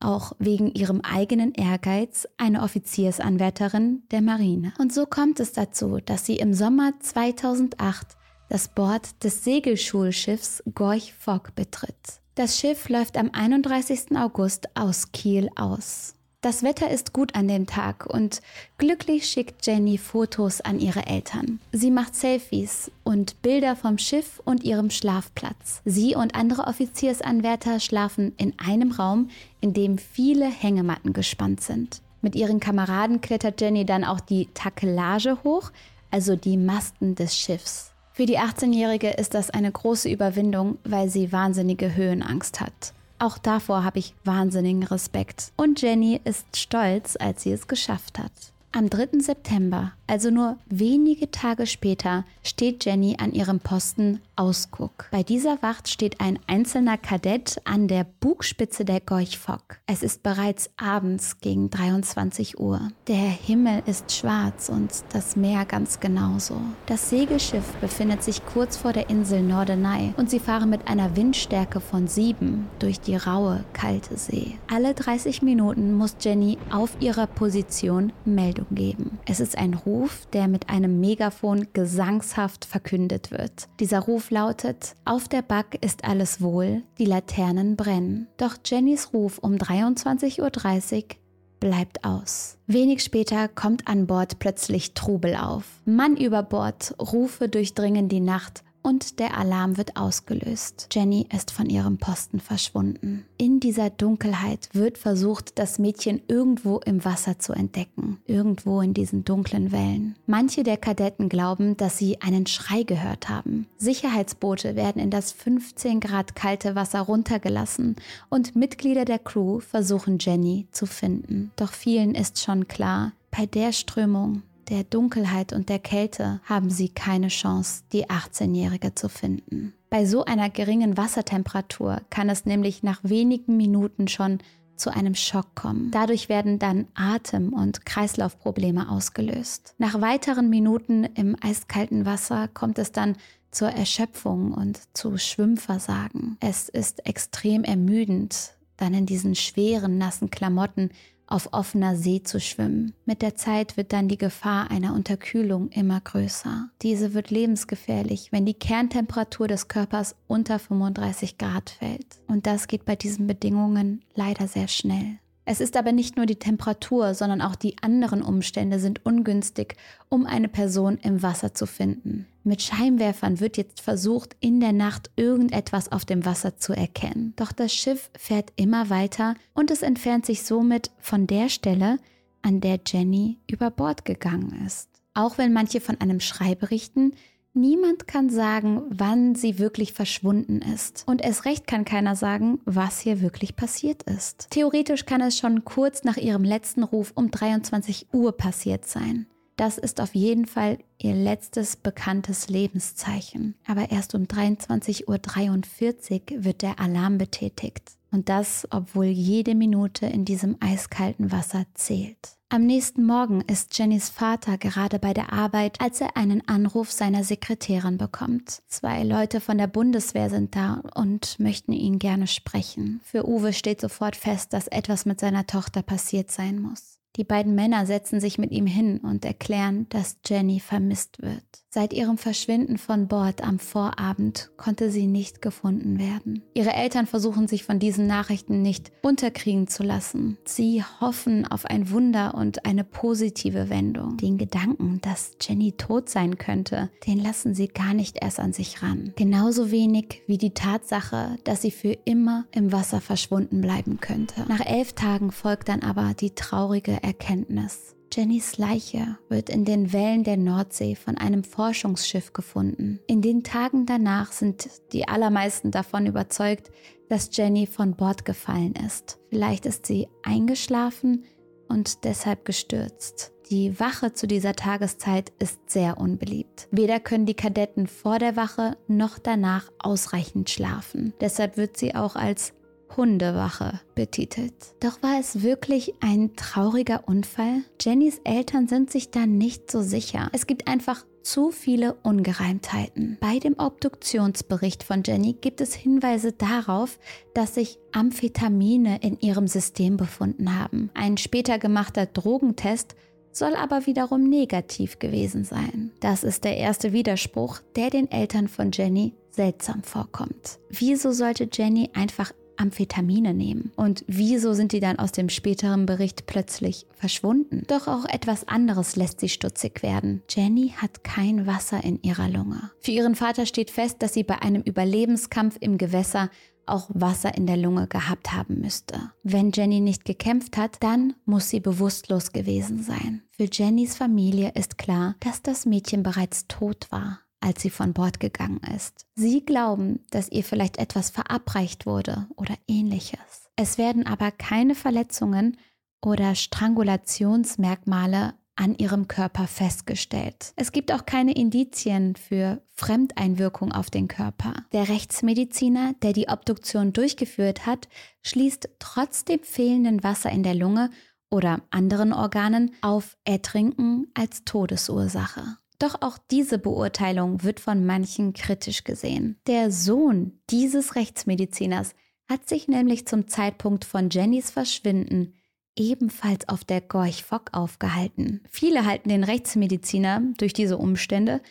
auch 0.05 0.33
wegen 0.39 0.71
ihrem 0.71 1.01
eigenen 1.01 1.53
Ehrgeiz 1.53 2.27
eine 2.37 2.61
Offiziersanwärterin 2.61 4.03
der 4.11 4.21
Marine. 4.21 4.73
Und 4.77 4.93
so 4.93 5.05
kommt 5.05 5.39
es 5.39 5.51
dazu, 5.51 5.99
dass 6.05 6.25
sie 6.25 6.37
im 6.37 6.53
Sommer 6.53 6.93
2008 6.99 8.15
das 8.49 8.67
Bord 8.67 9.23
des 9.23 9.43
Segelschulschiffs 9.43 10.63
Gorch 10.73 11.13
Fock 11.13 11.55
betritt. 11.55 12.21
Das 12.35 12.59
Schiff 12.59 12.89
läuft 12.89 13.17
am 13.17 13.31
31. 13.31 14.17
August 14.17 14.67
aus 14.75 15.11
Kiel 15.11 15.49
aus. 15.55 16.14
Das 16.45 16.61
Wetter 16.61 16.91
ist 16.91 17.11
gut 17.11 17.33
an 17.33 17.47
dem 17.47 17.65
Tag 17.65 18.05
und 18.05 18.39
glücklich 18.77 19.27
schickt 19.27 19.65
Jenny 19.65 19.97
Fotos 19.97 20.61
an 20.61 20.79
ihre 20.79 21.07
Eltern. 21.07 21.59
Sie 21.71 21.89
macht 21.89 22.15
Selfies 22.15 22.91
und 23.03 23.41
Bilder 23.41 23.75
vom 23.75 23.97
Schiff 23.97 24.43
und 24.45 24.63
ihrem 24.63 24.91
Schlafplatz. 24.91 25.81
Sie 25.85 26.13
und 26.13 26.35
andere 26.35 26.67
Offiziersanwärter 26.67 27.79
schlafen 27.79 28.31
in 28.37 28.53
einem 28.59 28.91
Raum, 28.91 29.31
in 29.59 29.73
dem 29.73 29.97
viele 29.97 30.45
Hängematten 30.45 31.13
gespannt 31.13 31.61
sind. 31.61 32.03
Mit 32.21 32.35
ihren 32.35 32.59
Kameraden 32.59 33.21
klettert 33.21 33.59
Jenny 33.59 33.83
dann 33.83 34.03
auch 34.03 34.19
die 34.19 34.47
Takelage 34.53 35.39
hoch, 35.43 35.71
also 36.11 36.35
die 36.35 36.57
Masten 36.57 37.15
des 37.15 37.35
Schiffs. 37.35 37.91
Für 38.13 38.27
die 38.27 38.37
18-Jährige 38.37 39.09
ist 39.09 39.33
das 39.33 39.49
eine 39.49 39.71
große 39.71 40.09
Überwindung, 40.09 40.77
weil 40.83 41.09
sie 41.09 41.31
wahnsinnige 41.31 41.95
Höhenangst 41.95 42.61
hat. 42.61 42.93
Auch 43.17 43.37
davor 43.37 43.83
habe 43.83 43.99
ich 43.99 44.13
wahnsinnigen 44.23 44.83
Respekt. 44.83 45.51
Und 45.55 45.81
Jenny 45.81 46.19
ist 46.23 46.57
stolz, 46.57 47.15
als 47.19 47.43
sie 47.43 47.51
es 47.51 47.67
geschafft 47.67 48.19
hat. 48.19 48.31
Am 48.73 48.89
3. 48.89 49.19
September, 49.19 49.93
also 50.07 50.29
nur 50.29 50.57
wenige 50.67 51.31
Tage 51.31 51.65
später, 51.67 52.25
steht 52.43 52.85
Jenny 52.85 53.17
an 53.19 53.31
ihrem 53.31 53.59
Posten 53.59 54.21
Ausguck. 54.35 55.05
Bei 55.11 55.23
dieser 55.23 55.61
Wacht 55.61 55.87
steht 55.87 56.19
ein 56.19 56.39
einzelner 56.47 56.97
Kadett 56.97 57.61
an 57.63 57.87
der 57.87 58.05
Bugspitze 58.19 58.83
der 58.83 58.99
Gorchfock. 58.99 59.77
Es 59.87 60.03
ist 60.03 60.23
bereits 60.23 60.69
abends 60.77 61.39
gegen 61.39 61.69
23 61.69 62.59
Uhr. 62.59 62.89
Der 63.07 63.15
Himmel 63.15 63.81
ist 63.85 64.11
schwarz 64.11 64.69
und 64.69 64.91
das 65.13 65.35
Meer 65.35 65.65
ganz 65.65 65.99
genauso. 65.99 66.59
Das 66.85 67.09
Segelschiff 67.09 67.65
befindet 67.81 68.23
sich 68.23 68.45
kurz 68.45 68.77
vor 68.77 68.93
der 68.93 69.09
Insel 69.09 69.41
Norderney 69.41 70.13
und 70.17 70.29
sie 70.29 70.39
fahren 70.39 70.69
mit 70.69 70.87
einer 70.87 71.15
Windstärke 71.15 71.79
von 71.79 72.07
7 72.07 72.67
durch 72.79 72.99
die 72.99 73.15
raue, 73.15 73.63
kalte 73.73 74.17
See. 74.17 74.57
Alle 74.71 74.93
30 74.93 75.41
Minuten 75.41 75.93
muss 75.93 76.17
Jenny 76.19 76.57
auf 76.71 76.97
ihrer 76.99 77.27
Position 77.27 78.11
Meldung 78.25 78.67
geben. 78.71 79.17
Es 79.25 79.39
ist 79.39 79.57
ein 79.57 79.85
Ruf, 79.95 80.27
der 80.33 80.49
mit 80.49 80.69
einem 80.69 80.99
Megafon 80.99 81.67
gesangshaft 81.71 82.65
verkündet 82.65 83.31
wird. 83.31 83.69
Dieser 83.79 83.99
Ruf 83.99 84.29
lautet, 84.29 84.93
auf 85.05 85.29
der 85.29 85.41
Back 85.41 85.77
ist 85.79 86.03
alles 86.03 86.41
wohl, 86.41 86.83
die 86.99 87.05
Laternen 87.05 87.77
brennen. 87.77 88.27
Doch 88.35 88.57
Jennys 88.65 89.13
Ruf 89.13 89.37
um 89.37 89.53
23.30 89.55 90.41
Uhr 90.41 91.15
bleibt 91.61 92.03
aus. 92.03 92.57
Wenig 92.67 93.03
später 93.03 93.47
kommt 93.47 93.87
an 93.87 94.05
Bord 94.05 94.37
plötzlich 94.39 94.95
Trubel 94.95 95.37
auf. 95.37 95.63
Mann 95.85 96.17
über 96.17 96.43
Bord, 96.43 96.93
Rufe 96.99 97.47
durchdringen 97.47 98.09
die 98.09 98.19
Nacht 98.19 98.64
und 98.85 99.17
der 99.17 99.35
Alarm 99.35 99.77
wird 99.77 99.97
ausgelöst. 99.97 100.89
Jenny 100.91 101.27
ist 101.35 101.49
von 101.49 101.67
ihrem 101.71 101.97
Posten 101.97 102.39
verschwunden. 102.39 103.25
In 103.35 103.59
dieser 103.59 103.89
Dunkelheit 103.89 104.69
wird 104.73 104.99
versucht, 104.99 105.57
das 105.57 105.79
Mädchen 105.79 106.21
irgendwo 106.27 106.77
im 106.85 107.03
Wasser 107.03 107.39
zu 107.39 107.53
entdecken, 107.53 108.19
irgendwo 108.27 108.81
in 108.81 108.93
diesen 108.93 109.25
dunklen 109.25 109.71
Wellen. 109.71 110.15
Manche 110.27 110.61
der 110.61 110.77
Kadetten 110.77 111.29
glauben, 111.29 111.75
dass 111.77 111.97
sie 111.97 112.21
einen 112.21 112.45
Schrei 112.45 112.83
gehört 112.83 113.27
haben. 113.27 113.65
Sicherheitsboote 113.77 114.75
werden 114.75 115.01
in 115.01 115.09
das 115.09 115.31
15 115.31 115.99
Grad 115.99 116.35
kalte 116.35 116.75
Wasser 116.75 117.01
runtergelassen 117.01 117.95
und 118.29 118.55
Mitglieder 118.55 119.03
der 119.03 119.17
Crew 119.17 119.61
versuchen 119.61 120.19
Jenny 120.19 120.67
zu 120.69 120.85
finden. 120.85 121.51
Doch 121.55 121.73
vielen 121.73 122.13
ist 122.13 122.39
schon 122.39 122.67
klar, 122.67 123.13
bei 123.31 123.47
der 123.47 123.71
Strömung 123.71 124.43
der 124.69 124.83
Dunkelheit 124.83 125.53
und 125.53 125.69
der 125.69 125.79
Kälte 125.79 126.41
haben 126.45 126.69
sie 126.69 126.89
keine 126.89 127.27
Chance, 127.27 127.83
die 127.91 128.07
18-Jährige 128.07 128.95
zu 128.95 129.09
finden. 129.09 129.73
Bei 129.89 130.05
so 130.05 130.25
einer 130.25 130.49
geringen 130.49 130.97
Wassertemperatur 130.97 132.01
kann 132.09 132.29
es 132.29 132.45
nämlich 132.45 132.83
nach 132.83 132.99
wenigen 133.03 133.57
Minuten 133.57 134.07
schon 134.07 134.39
zu 134.75 134.93
einem 134.93 135.15
Schock 135.15 135.55
kommen. 135.55 135.91
Dadurch 135.91 136.27
werden 136.27 136.59
dann 136.59 136.87
Atem- 136.95 137.53
und 137.53 137.85
Kreislaufprobleme 137.85 138.89
ausgelöst. 138.89 139.73
Nach 139.77 140.01
weiteren 140.01 140.49
Minuten 140.49 141.05
im 141.05 141.37
eiskalten 141.41 142.05
Wasser 142.05 142.47
kommt 142.49 142.77
es 142.77 142.91
dann 142.91 143.15
zur 143.51 143.69
Erschöpfung 143.69 144.51
und 144.51 144.79
zu 144.93 145.17
Schwimmversagen. 145.17 146.37
Es 146.41 146.67
ist 146.67 147.05
extrem 147.05 147.63
ermüdend, 147.63 148.55
dann 148.77 148.93
in 148.93 149.05
diesen 149.05 149.35
schweren, 149.35 149.97
nassen 149.97 150.29
Klamotten 150.29 150.89
auf 151.27 151.49
offener 151.53 151.95
See 151.95 152.23
zu 152.23 152.39
schwimmen. 152.39 152.93
Mit 153.05 153.21
der 153.21 153.35
Zeit 153.35 153.77
wird 153.77 153.93
dann 153.93 154.07
die 154.07 154.17
Gefahr 154.17 154.71
einer 154.71 154.93
Unterkühlung 154.93 155.69
immer 155.69 155.99
größer. 156.01 156.69
Diese 156.81 157.13
wird 157.13 157.31
lebensgefährlich, 157.31 158.31
wenn 158.31 158.45
die 158.45 158.53
Kerntemperatur 158.53 159.47
des 159.47 159.67
Körpers 159.67 160.15
unter 160.27 160.59
35 160.59 161.37
Grad 161.37 161.69
fällt. 161.69 162.19
Und 162.27 162.45
das 162.47 162.67
geht 162.67 162.85
bei 162.85 162.95
diesen 162.95 163.27
Bedingungen 163.27 164.03
leider 164.13 164.47
sehr 164.47 164.67
schnell. 164.67 165.17
Es 165.47 165.61
ist 165.61 165.77
aber 165.77 165.91
nicht 165.91 166.17
nur 166.17 166.25
die 166.25 166.37
Temperatur, 166.39 167.13
sondern 167.13 167.41
auch 167.41 167.55
die 167.55 167.75
anderen 167.81 168.23
Umstände 168.23 168.79
sind 168.79 169.05
ungünstig, 169.05 169.75
um 170.09 170.25
eine 170.25 170.47
Person 170.47 170.97
im 170.97 171.21
Wasser 171.21 171.53
zu 171.53 171.67
finden. 171.67 172.25
Mit 172.43 172.63
Scheinwerfern 172.63 173.39
wird 173.39 173.55
jetzt 173.57 173.79
versucht, 173.79 174.35
in 174.39 174.59
der 174.59 174.73
Nacht 174.73 175.11
irgendetwas 175.15 175.91
auf 175.91 176.03
dem 176.03 176.25
Wasser 176.25 176.57
zu 176.57 176.73
erkennen. 176.73 177.33
Doch 177.35 177.51
das 177.51 177.73
Schiff 177.73 178.09
fährt 178.17 178.53
immer 178.55 178.89
weiter 178.89 179.35
und 179.53 179.69
es 179.69 179.83
entfernt 179.83 180.25
sich 180.25 180.43
somit 180.43 180.89
von 180.99 181.27
der 181.27 181.49
Stelle, 181.49 181.99
an 182.41 182.61
der 182.61 182.79
Jenny 182.85 183.39
über 183.49 183.71
Bord 183.71 184.05
gegangen 184.05 184.63
ist. 184.65 184.89
Auch 185.15 185.37
wenn 185.37 185.53
manche 185.53 185.81
von 185.81 185.99
einem 186.01 186.19
Schrei 186.19 186.53
berichten, 186.53 187.13
Niemand 187.57 188.05
kann 188.05 188.29
sagen, 188.29 188.81
wann 188.89 189.33
sie 189.33 189.59
wirklich 189.59 189.93
verschwunden 189.93 190.61
ist. 190.61 191.05
Und 191.07 191.23
erst 191.23 191.45
recht 191.45 191.67
kann 191.67 191.85
keiner 191.85 192.17
sagen, 192.17 192.59
was 192.65 192.99
hier 192.99 193.21
wirklich 193.21 193.55
passiert 193.55 194.03
ist. 194.03 194.47
Theoretisch 194.49 195.05
kann 195.05 195.21
es 195.21 195.37
schon 195.37 195.63
kurz 195.63 196.03
nach 196.03 196.17
ihrem 196.17 196.43
letzten 196.43 196.83
Ruf 196.83 197.13
um 197.15 197.31
23 197.31 198.07
Uhr 198.11 198.35
passiert 198.35 198.85
sein. 198.85 199.27
Das 199.55 199.77
ist 199.77 200.01
auf 200.01 200.15
jeden 200.15 200.45
Fall 200.45 200.79
ihr 200.97 201.13
letztes 201.13 201.77
bekanntes 201.77 202.49
Lebenszeichen. 202.49 203.55
Aber 203.67 203.91
erst 203.91 204.13
um 204.13 204.23
23.43 204.23 206.37
Uhr 206.37 206.43
wird 206.43 206.61
der 206.61 206.79
Alarm 206.79 207.17
betätigt. 207.17 207.93
Und 208.11 208.29
das, 208.29 208.67
obwohl 208.71 209.05
jede 209.05 209.55
Minute 209.55 210.05
in 210.05 210.25
diesem 210.25 210.57
eiskalten 210.59 211.31
Wasser 211.31 211.65
zählt. 211.73 212.37
Am 212.49 212.65
nächsten 212.65 213.03
Morgen 213.03 213.41
ist 213.41 213.77
Jennys 213.77 214.09
Vater 214.09 214.57
gerade 214.57 214.99
bei 214.99 215.13
der 215.13 215.33
Arbeit, 215.33 215.81
als 215.81 215.99
er 215.99 216.15
einen 216.15 216.47
Anruf 216.47 216.91
seiner 216.91 217.23
Sekretärin 217.23 217.97
bekommt. 217.97 218.61
Zwei 218.67 219.03
Leute 219.03 219.41
von 219.41 219.57
der 219.57 219.67
Bundeswehr 219.67 220.29
sind 220.29 220.55
da 220.55 220.81
und 220.93 221.39
möchten 221.39 221.73
ihn 221.73 221.97
gerne 221.97 222.27
sprechen. 222.27 223.01
Für 223.03 223.27
Uwe 223.27 223.51
steht 223.51 223.81
sofort 223.81 224.15
fest, 224.15 224.53
dass 224.53 224.67
etwas 224.67 225.05
mit 225.05 225.19
seiner 225.19 225.47
Tochter 225.47 225.81
passiert 225.81 226.31
sein 226.31 226.61
muss. 226.61 226.94
Die 227.15 227.23
beiden 227.23 227.55
Männer 227.55 227.85
setzen 227.85 228.19
sich 228.19 228.37
mit 228.37 228.51
ihm 228.51 228.65
hin 228.65 228.99
und 228.99 229.23
erklären, 229.23 229.87
dass 229.89 230.17
Jenny 230.25 230.59
vermisst 230.59 231.21
wird. 231.21 231.43
Seit 231.69 231.91
ihrem 231.91 232.17
Verschwinden 232.17 232.77
von 232.77 233.09
Bord 233.09 233.43
am 233.45 233.59
Vorabend 233.59 234.49
konnte 234.55 234.89
sie 234.89 235.07
nicht 235.07 235.41
gefunden 235.41 235.99
werden. 235.99 236.41
Ihre 236.53 236.71
Eltern 236.71 237.05
versuchen 237.05 237.49
sich 237.49 237.65
von 237.65 237.79
diesen 237.79 238.07
Nachrichten 238.07 238.61
nicht 238.61 238.93
unterkriegen 239.01 239.67
zu 239.67 239.83
lassen. 239.83 240.37
Sie 240.45 240.83
hoffen 241.01 241.45
auf 241.45 241.65
ein 241.65 241.91
Wunder 241.91 242.35
und 242.35 242.65
eine 242.65 242.85
positive 242.85 243.69
Wendung. 243.69 244.15
Den 244.15 244.37
Gedanken, 244.37 245.01
dass 245.01 245.35
Jenny 245.41 245.73
tot 245.73 246.09
sein 246.09 246.37
könnte, 246.37 246.89
den 247.07 247.19
lassen 247.19 247.53
sie 247.53 247.67
gar 247.67 247.93
nicht 247.93 248.19
erst 248.21 248.39
an 248.39 248.53
sich 248.53 248.81
ran. 248.81 249.11
Genauso 249.17 249.69
wenig 249.69 250.21
wie 250.27 250.37
die 250.37 250.53
Tatsache, 250.53 251.35
dass 251.43 251.61
sie 251.61 251.71
für 251.71 251.97
immer 252.05 252.45
im 252.51 252.71
Wasser 252.71 253.01
verschwunden 253.01 253.59
bleiben 253.59 253.99
könnte. 253.99 254.45
Nach 254.47 254.65
elf 254.65 254.93
Tagen 254.93 255.31
folgt 255.31 255.67
dann 255.67 255.81
aber 255.81 256.13
die 256.13 256.35
traurige 256.35 257.03
Erkenntnis. 257.05 257.95
Jennys 258.11 258.57
Leiche 258.57 259.17
wird 259.29 259.49
in 259.49 259.63
den 259.63 259.93
Wellen 259.93 260.23
der 260.23 260.37
Nordsee 260.37 260.95
von 260.95 261.17
einem 261.17 261.43
Forschungsschiff 261.43 262.33
gefunden. 262.33 262.99
In 263.07 263.21
den 263.21 263.43
Tagen 263.43 263.85
danach 263.85 264.31
sind 264.31 264.69
die 264.91 265.07
allermeisten 265.07 265.69
davon 265.69 266.07
überzeugt, 266.07 266.71
dass 267.09 267.29
Jenny 267.31 267.67
von 267.67 267.95
Bord 267.95 268.25
gefallen 268.25 268.73
ist. 268.85 269.19
Vielleicht 269.29 269.65
ist 269.65 269.85
sie 269.85 270.07
eingeschlafen 270.23 271.25
und 271.67 272.05
deshalb 272.05 272.45
gestürzt. 272.45 273.31
Die 273.51 273.79
Wache 273.79 274.13
zu 274.13 274.25
dieser 274.25 274.53
Tageszeit 274.53 275.31
ist 275.37 275.69
sehr 275.69 275.99
unbeliebt. 275.99 276.67
Weder 276.71 276.99
können 276.99 277.27
die 277.27 277.35
Kadetten 277.35 277.85
vor 277.85 278.17
der 278.17 278.35
Wache 278.35 278.77
noch 278.87 279.19
danach 279.19 279.71
ausreichend 279.77 280.49
schlafen. 280.49 281.13
Deshalb 281.21 281.57
wird 281.57 281.77
sie 281.77 281.93
auch 281.93 282.15
als 282.15 282.53
Hundewache 282.97 283.79
betitelt. 283.95 284.53
Doch 284.79 285.01
war 285.01 285.19
es 285.19 285.41
wirklich 285.43 285.93
ein 285.99 286.35
trauriger 286.35 287.07
Unfall? 287.07 287.63
Jennys 287.79 288.19
Eltern 288.23 288.67
sind 288.67 288.91
sich 288.91 289.11
da 289.11 289.25
nicht 289.25 289.71
so 289.71 289.81
sicher. 289.81 290.29
Es 290.33 290.47
gibt 290.47 290.67
einfach 290.67 291.05
zu 291.25 291.51
viele 291.51 291.95
Ungereimtheiten. 292.03 293.17
Bei 293.19 293.39
dem 293.39 293.55
Obduktionsbericht 293.57 294.83
von 294.83 295.01
Jenny 295.03 295.33
gibt 295.33 295.59
es 295.59 295.73
Hinweise 295.73 296.31
darauf, 296.31 296.99
dass 297.33 297.55
sich 297.55 297.79
Amphetamine 297.91 298.99
in 299.01 299.19
ihrem 299.19 299.47
System 299.47 299.97
befunden 299.97 300.57
haben. 300.57 300.91
Ein 300.93 301.17
später 301.17 301.57
gemachter 301.57 302.05
Drogentest 302.05 302.95
soll 303.31 303.55
aber 303.55 303.85
wiederum 303.85 304.29
negativ 304.29 304.99
gewesen 304.99 305.43
sein. 305.43 305.91
Das 305.99 306.23
ist 306.23 306.43
der 306.43 306.57
erste 306.57 306.93
Widerspruch, 306.93 307.59
der 307.75 307.89
den 307.89 308.09
Eltern 308.09 308.47
von 308.47 308.71
Jenny 308.71 309.13
seltsam 309.31 309.83
vorkommt. 309.83 310.59
Wieso 310.69 311.11
sollte 311.11 311.49
Jenny 311.51 311.89
einfach 311.93 312.31
Amphetamine 312.57 313.33
nehmen? 313.33 313.71
Und 313.75 314.03
wieso 314.07 314.53
sind 314.53 314.71
die 314.71 314.79
dann 314.79 314.99
aus 314.99 315.11
dem 315.11 315.29
späteren 315.29 315.85
Bericht 315.85 316.25
plötzlich 316.25 316.85
verschwunden? 316.93 317.63
Doch 317.67 317.87
auch 317.87 318.05
etwas 318.05 318.47
anderes 318.47 318.95
lässt 318.95 319.19
sie 319.19 319.29
stutzig 319.29 319.83
werden. 319.83 320.23
Jenny 320.29 320.73
hat 320.77 321.03
kein 321.03 321.45
Wasser 321.47 321.83
in 321.83 322.01
ihrer 322.01 322.29
Lunge. 322.29 322.71
Für 322.79 322.91
ihren 322.91 323.15
Vater 323.15 323.45
steht 323.45 323.71
fest, 323.71 323.97
dass 323.99 324.13
sie 324.13 324.23
bei 324.23 324.41
einem 324.41 324.61
Überlebenskampf 324.61 325.57
im 325.59 325.77
Gewässer 325.77 326.29
auch 326.67 326.89
Wasser 326.93 327.35
in 327.35 327.45
der 327.45 327.57
Lunge 327.57 327.87
gehabt 327.87 328.33
haben 328.33 328.61
müsste. 328.61 329.11
Wenn 329.23 329.51
Jenny 329.51 329.79
nicht 329.79 330.05
gekämpft 330.05 330.57
hat, 330.57 330.81
dann 330.81 331.13
muss 331.25 331.49
sie 331.49 331.59
bewusstlos 331.59 332.31
gewesen 332.31 332.81
sein. 332.81 333.21
Für 333.31 333.47
Jennys 333.51 333.95
Familie 333.95 334.51
ist 334.55 334.77
klar, 334.77 335.15
dass 335.19 335.41
das 335.41 335.65
Mädchen 335.65 336.03
bereits 336.03 336.47
tot 336.47 336.87
war 336.89 337.19
als 337.45 337.61
sie 337.61 337.69
von 337.69 337.93
Bord 337.93 338.19
gegangen 338.19 338.59
ist. 338.75 339.05
Sie 339.13 339.45
glauben, 339.45 340.03
dass 340.09 340.29
ihr 340.29 340.43
vielleicht 340.43 340.77
etwas 340.77 341.11
verabreicht 341.11 341.85
wurde 341.85 342.27
oder 342.35 342.55
ähnliches. 342.67 343.51
Es 343.55 343.77
werden 343.77 344.07
aber 344.07 344.31
keine 344.31 344.73
Verletzungen 344.73 345.57
oder 346.01 346.33
Strangulationsmerkmale 346.33 348.33
an 348.55 348.75
ihrem 348.75 349.07
Körper 349.07 349.47
festgestellt. 349.47 350.53
Es 350.55 350.71
gibt 350.71 350.91
auch 350.91 351.05
keine 351.05 351.35
Indizien 351.35 352.15
für 352.15 352.61
Fremdeinwirkung 352.71 353.73
auf 353.73 353.89
den 353.89 354.07
Körper. 354.07 354.53
Der 354.71 354.89
Rechtsmediziner, 354.89 355.93
der 356.01 356.13
die 356.13 356.29
Obduktion 356.29 356.93
durchgeführt 356.93 357.65
hat, 357.65 357.89
schließt 358.23 358.69
trotz 358.79 359.25
dem 359.25 359.43
fehlenden 359.43 360.03
Wasser 360.03 360.31
in 360.31 360.43
der 360.43 360.55
Lunge 360.55 360.89
oder 361.29 361.61
anderen 361.69 362.13
Organen 362.13 362.71
auf 362.81 363.17
Ertrinken 363.25 364.07
als 364.13 364.45
Todesursache. 364.45 365.57
Doch 365.79 366.01
auch 366.01 366.17
diese 366.31 366.57
Beurteilung 366.57 367.43
wird 367.43 367.59
von 367.59 367.85
manchen 367.85 368.33
kritisch 368.33 368.83
gesehen. 368.83 369.37
Der 369.47 369.71
Sohn 369.71 370.39
dieses 370.49 370.95
Rechtsmediziners 370.95 371.93
hat 372.29 372.47
sich 372.47 372.67
nämlich 372.67 373.07
zum 373.07 373.27
Zeitpunkt 373.27 373.85
von 373.85 374.09
Jennys 374.09 374.51
Verschwinden 374.51 375.33
ebenfalls 375.75 376.47
auf 376.47 376.63
der 376.63 376.81
Gorch 376.81 377.23
Fock 377.23 377.49
aufgehalten. 377.51 378.41
Viele 378.49 378.85
halten 378.85 379.09
den 379.09 379.23
Rechtsmediziner 379.23 380.21
durch 380.37 380.53
diese 380.53 380.77
Umstände 380.77 381.41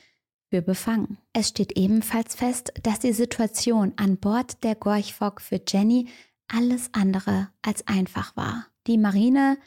für 0.51 0.63
befangen. 0.63 1.19
Es 1.33 1.49
steht 1.49 1.77
ebenfalls 1.77 2.35
fest, 2.35 2.73
dass 2.83 3.01
die 3.01 3.13
Situation 3.13 3.93
an 3.97 4.17
Bord 4.17 4.63
der 4.65 4.75
Gorch 4.75 5.15
Fock 5.15 5.41
für 5.41 5.61
Jenny 5.67 6.09
alles 6.49 6.91
andere 6.93 7.49
als 7.63 7.87
einfach 7.87 8.37
war. 8.37 8.67
Die 8.87 8.99
Marine 8.99 9.59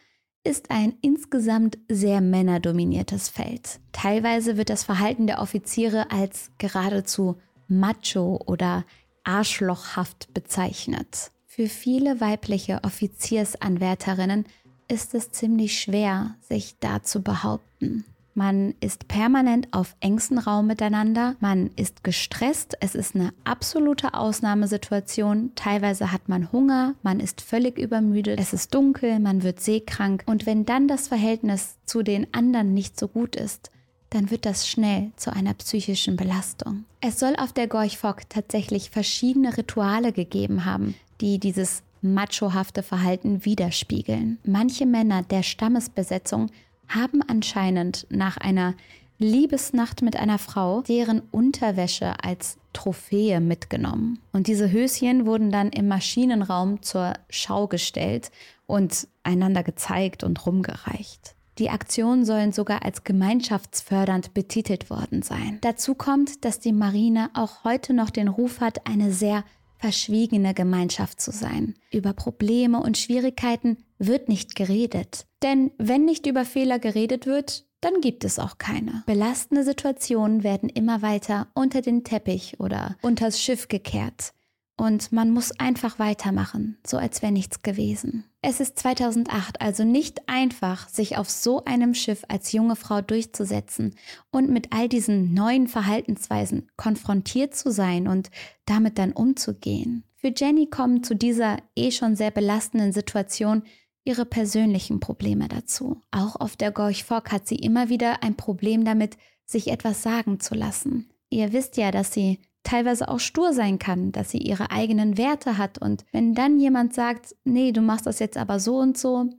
ist 0.47 0.71
ein 0.71 0.93
insgesamt 1.01 1.77
sehr 1.89 2.21
männerdominiertes 2.21 3.27
Feld. 3.27 3.81
Teilweise 3.91 4.55
wird 4.55 4.69
das 4.69 4.85
Verhalten 4.85 5.27
der 5.27 5.41
Offiziere 5.41 6.09
als 6.09 6.51
geradezu 6.57 7.35
macho 7.67 8.41
oder 8.45 8.85
arschlochhaft 9.25 10.33
bezeichnet. 10.33 11.31
Für 11.45 11.67
viele 11.67 12.21
weibliche 12.21 12.79
Offiziersanwärterinnen 12.83 14.45
ist 14.87 15.13
es 15.15 15.31
ziemlich 15.31 15.81
schwer, 15.81 16.35
sich 16.39 16.75
da 16.79 17.03
zu 17.03 17.21
behaupten. 17.21 18.05
Man 18.37 18.75
ist 18.81 19.07
permanent 19.07 19.67
auf 19.71 19.95
engstem 19.99 20.37
Raum 20.37 20.67
miteinander, 20.67 21.35
man 21.39 21.71
ist 21.75 22.03
gestresst, 22.03 22.77
es 22.81 22.93
ist 22.93 23.15
eine 23.15 23.33
absolute 23.45 24.13
Ausnahmesituation. 24.13 25.53
Teilweise 25.55 26.11
hat 26.11 26.29
man 26.29 26.51
Hunger, 26.51 26.93
man 27.01 27.19
ist 27.19 27.41
völlig 27.41 27.79
übermüdet, 27.79 28.39
es 28.39 28.53
ist 28.53 28.75
dunkel, 28.75 29.19
man 29.19 29.41
wird 29.41 29.59
seekrank 29.59 30.21
und 30.27 30.45
wenn 30.45 30.65
dann 30.65 30.87
das 30.87 31.07
Verhältnis 31.07 31.77
zu 31.85 32.03
den 32.03 32.31
anderen 32.31 32.75
nicht 32.75 32.99
so 32.99 33.07
gut 33.07 33.35
ist, 33.35 33.71
dann 34.11 34.29
wird 34.29 34.45
das 34.45 34.67
schnell 34.67 35.09
zu 35.15 35.33
einer 35.33 35.55
psychischen 35.55 36.15
Belastung. 36.15 36.85
Es 37.01 37.19
soll 37.19 37.35
auf 37.37 37.53
der 37.53 37.67
Gorch 37.67 37.97
Fock 37.97 38.29
tatsächlich 38.29 38.91
verschiedene 38.91 39.57
Rituale 39.57 40.11
gegeben 40.11 40.63
haben, 40.63 40.93
die 41.21 41.39
dieses 41.39 41.81
machohafte 42.03 42.83
Verhalten 42.83 43.45
widerspiegeln. 43.45 44.37
Manche 44.43 44.85
Männer 44.85 45.23
der 45.23 45.41
Stammesbesetzung 45.41 46.51
haben 46.87 47.21
anscheinend 47.21 48.07
nach 48.09 48.37
einer 48.37 48.75
Liebesnacht 49.19 50.01
mit 50.01 50.15
einer 50.15 50.37
Frau 50.37 50.81
deren 50.81 51.21
Unterwäsche 51.31 52.23
als 52.23 52.57
Trophäe 52.73 53.39
mitgenommen. 53.39 54.19
Und 54.31 54.47
diese 54.47 54.71
Höschen 54.71 55.25
wurden 55.25 55.51
dann 55.51 55.69
im 55.69 55.87
Maschinenraum 55.87 56.83
zur 56.83 57.13
Schau 57.29 57.67
gestellt 57.67 58.31
und 58.67 59.07
einander 59.23 59.63
gezeigt 59.63 60.23
und 60.23 60.45
rumgereicht. 60.45 61.35
Die 61.57 61.71
Aktionen 61.71 62.23
sollen 62.23 62.51
sogar 62.51 62.85
als 62.85 63.03
gemeinschaftsfördernd 63.03 64.35
betitelt 64.35 64.91
worden 64.91 65.23
sein. 65.23 65.57
Dazu 65.61 65.95
kommt, 65.95 66.45
dass 66.45 66.59
die 66.59 66.73
Marine 66.73 67.31
auch 67.33 67.63
heute 67.63 67.93
noch 67.93 68.11
den 68.11 68.27
Ruf 68.27 68.61
hat, 68.61 68.85
eine 68.85 69.11
sehr 69.11 69.43
verschwiegene 69.79 70.53
Gemeinschaft 70.53 71.19
zu 71.19 71.31
sein. 71.31 71.75
Über 71.91 72.13
Probleme 72.13 72.79
und 72.79 72.97
Schwierigkeiten 72.97 73.77
wird 73.97 74.29
nicht 74.29 74.55
geredet. 74.55 75.26
Denn 75.43 75.71
wenn 75.77 76.05
nicht 76.05 76.25
über 76.25 76.45
Fehler 76.45 76.79
geredet 76.79 77.25
wird, 77.25 77.65
dann 77.81 78.01
gibt 78.01 78.23
es 78.23 78.39
auch 78.39 78.57
keine. 78.57 79.03
Belastende 79.05 79.63
Situationen 79.63 80.43
werden 80.43 80.69
immer 80.69 81.01
weiter 81.01 81.47
unter 81.53 81.81
den 81.81 82.03
Teppich 82.03 82.59
oder 82.59 82.97
unters 83.01 83.41
Schiff 83.41 83.67
gekehrt. 83.67 84.33
Und 84.79 85.11
man 85.11 85.31
muss 85.31 85.59
einfach 85.59 85.97
weitermachen, 85.97 86.77
so 86.85 86.97
als 86.97 87.23
wäre 87.23 87.31
nichts 87.31 87.63
gewesen. 87.63 88.25
Es 88.43 88.59
ist 88.59 88.77
2008 88.77 89.59
also 89.59 89.83
nicht 89.83 90.29
einfach, 90.29 90.87
sich 90.87 91.17
auf 91.17 91.31
so 91.31 91.65
einem 91.65 91.95
Schiff 91.95 92.23
als 92.27 92.51
junge 92.51 92.75
Frau 92.75 93.01
durchzusetzen 93.01 93.95
und 94.29 94.51
mit 94.51 94.73
all 94.73 94.87
diesen 94.87 95.33
neuen 95.33 95.67
Verhaltensweisen 95.67 96.69
konfrontiert 96.77 97.55
zu 97.55 97.71
sein 97.71 98.07
und 98.07 98.29
damit 98.65 98.99
dann 98.99 99.13
umzugehen. 99.13 100.03
Für 100.15 100.31
Jenny 100.35 100.67
kommen 100.67 101.03
zu 101.03 101.15
dieser 101.15 101.57
eh 101.75 101.89
schon 101.89 102.15
sehr 102.15 102.31
belastenden 102.31 102.93
Situation 102.93 103.63
ihre 104.07 104.25
persönlichen 104.25 104.99
Probleme 104.99 105.47
dazu. 105.49 106.01
Auch 106.11 106.37
auf 106.37 106.55
der 106.55 106.71
Gorch 106.71 107.03
Fock 107.03 107.31
hat 107.31 107.47
sie 107.47 107.57
immer 107.57 107.89
wieder 107.89 108.23
ein 108.23 108.35
Problem 108.35 108.85
damit, 108.85 109.17
sich 109.45 109.67
etwas 109.67 110.01
sagen 110.01 110.39
zu 110.39 110.55
lassen. 110.55 111.09
Ihr 111.29 111.51
wisst 111.53 111.77
ja, 111.77 111.91
dass 111.91 112.13
sie 112.13 112.39
teilweise 112.63 113.09
auch 113.09 113.19
stur 113.19 113.53
sein 113.53 113.79
kann, 113.79 114.11
dass 114.11 114.31
sie 114.31 114.39
ihre 114.39 114.71
eigenen 114.71 115.17
Werte 115.17 115.57
hat. 115.57 115.77
Und 115.77 116.05
wenn 116.11 116.33
dann 116.33 116.59
jemand 116.59 116.93
sagt, 116.93 117.35
nee, 117.43 117.71
du 117.71 117.81
machst 117.81 118.05
das 118.05 118.19
jetzt 118.19 118.37
aber 118.37 118.59
so 118.59 118.77
und 118.77 118.97
so, 118.97 119.29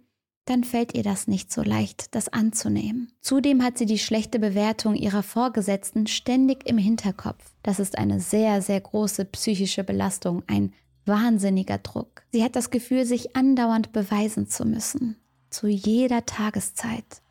dann 0.44 0.64
fällt 0.64 0.94
ihr 0.94 1.02
das 1.02 1.28
nicht 1.28 1.52
so 1.52 1.62
leicht, 1.62 2.14
das 2.14 2.30
anzunehmen. 2.30 3.12
Zudem 3.20 3.62
hat 3.62 3.76
sie 3.76 3.84
die 3.84 3.98
schlechte 3.98 4.38
Bewertung 4.38 4.94
ihrer 4.94 5.22
Vorgesetzten 5.22 6.06
ständig 6.06 6.66
im 6.66 6.78
Hinterkopf. 6.78 7.44
Das 7.62 7.78
ist 7.80 7.98
eine 7.98 8.20
sehr, 8.20 8.62
sehr 8.62 8.80
große 8.80 9.26
psychische 9.26 9.84
Belastung, 9.84 10.42
ein 10.46 10.72
wahnsinniger 11.08 11.78
Druck. 11.78 12.22
Sie 12.32 12.44
hat 12.44 12.54
das 12.54 12.70
Gefühl, 12.70 13.04
sich 13.04 13.34
andauernd 13.34 13.92
beweisen 13.92 14.48
zu 14.48 14.64
müssen, 14.64 15.16
zu 15.50 15.66
jeder 15.66 16.26
Tageszeit. 16.26 17.22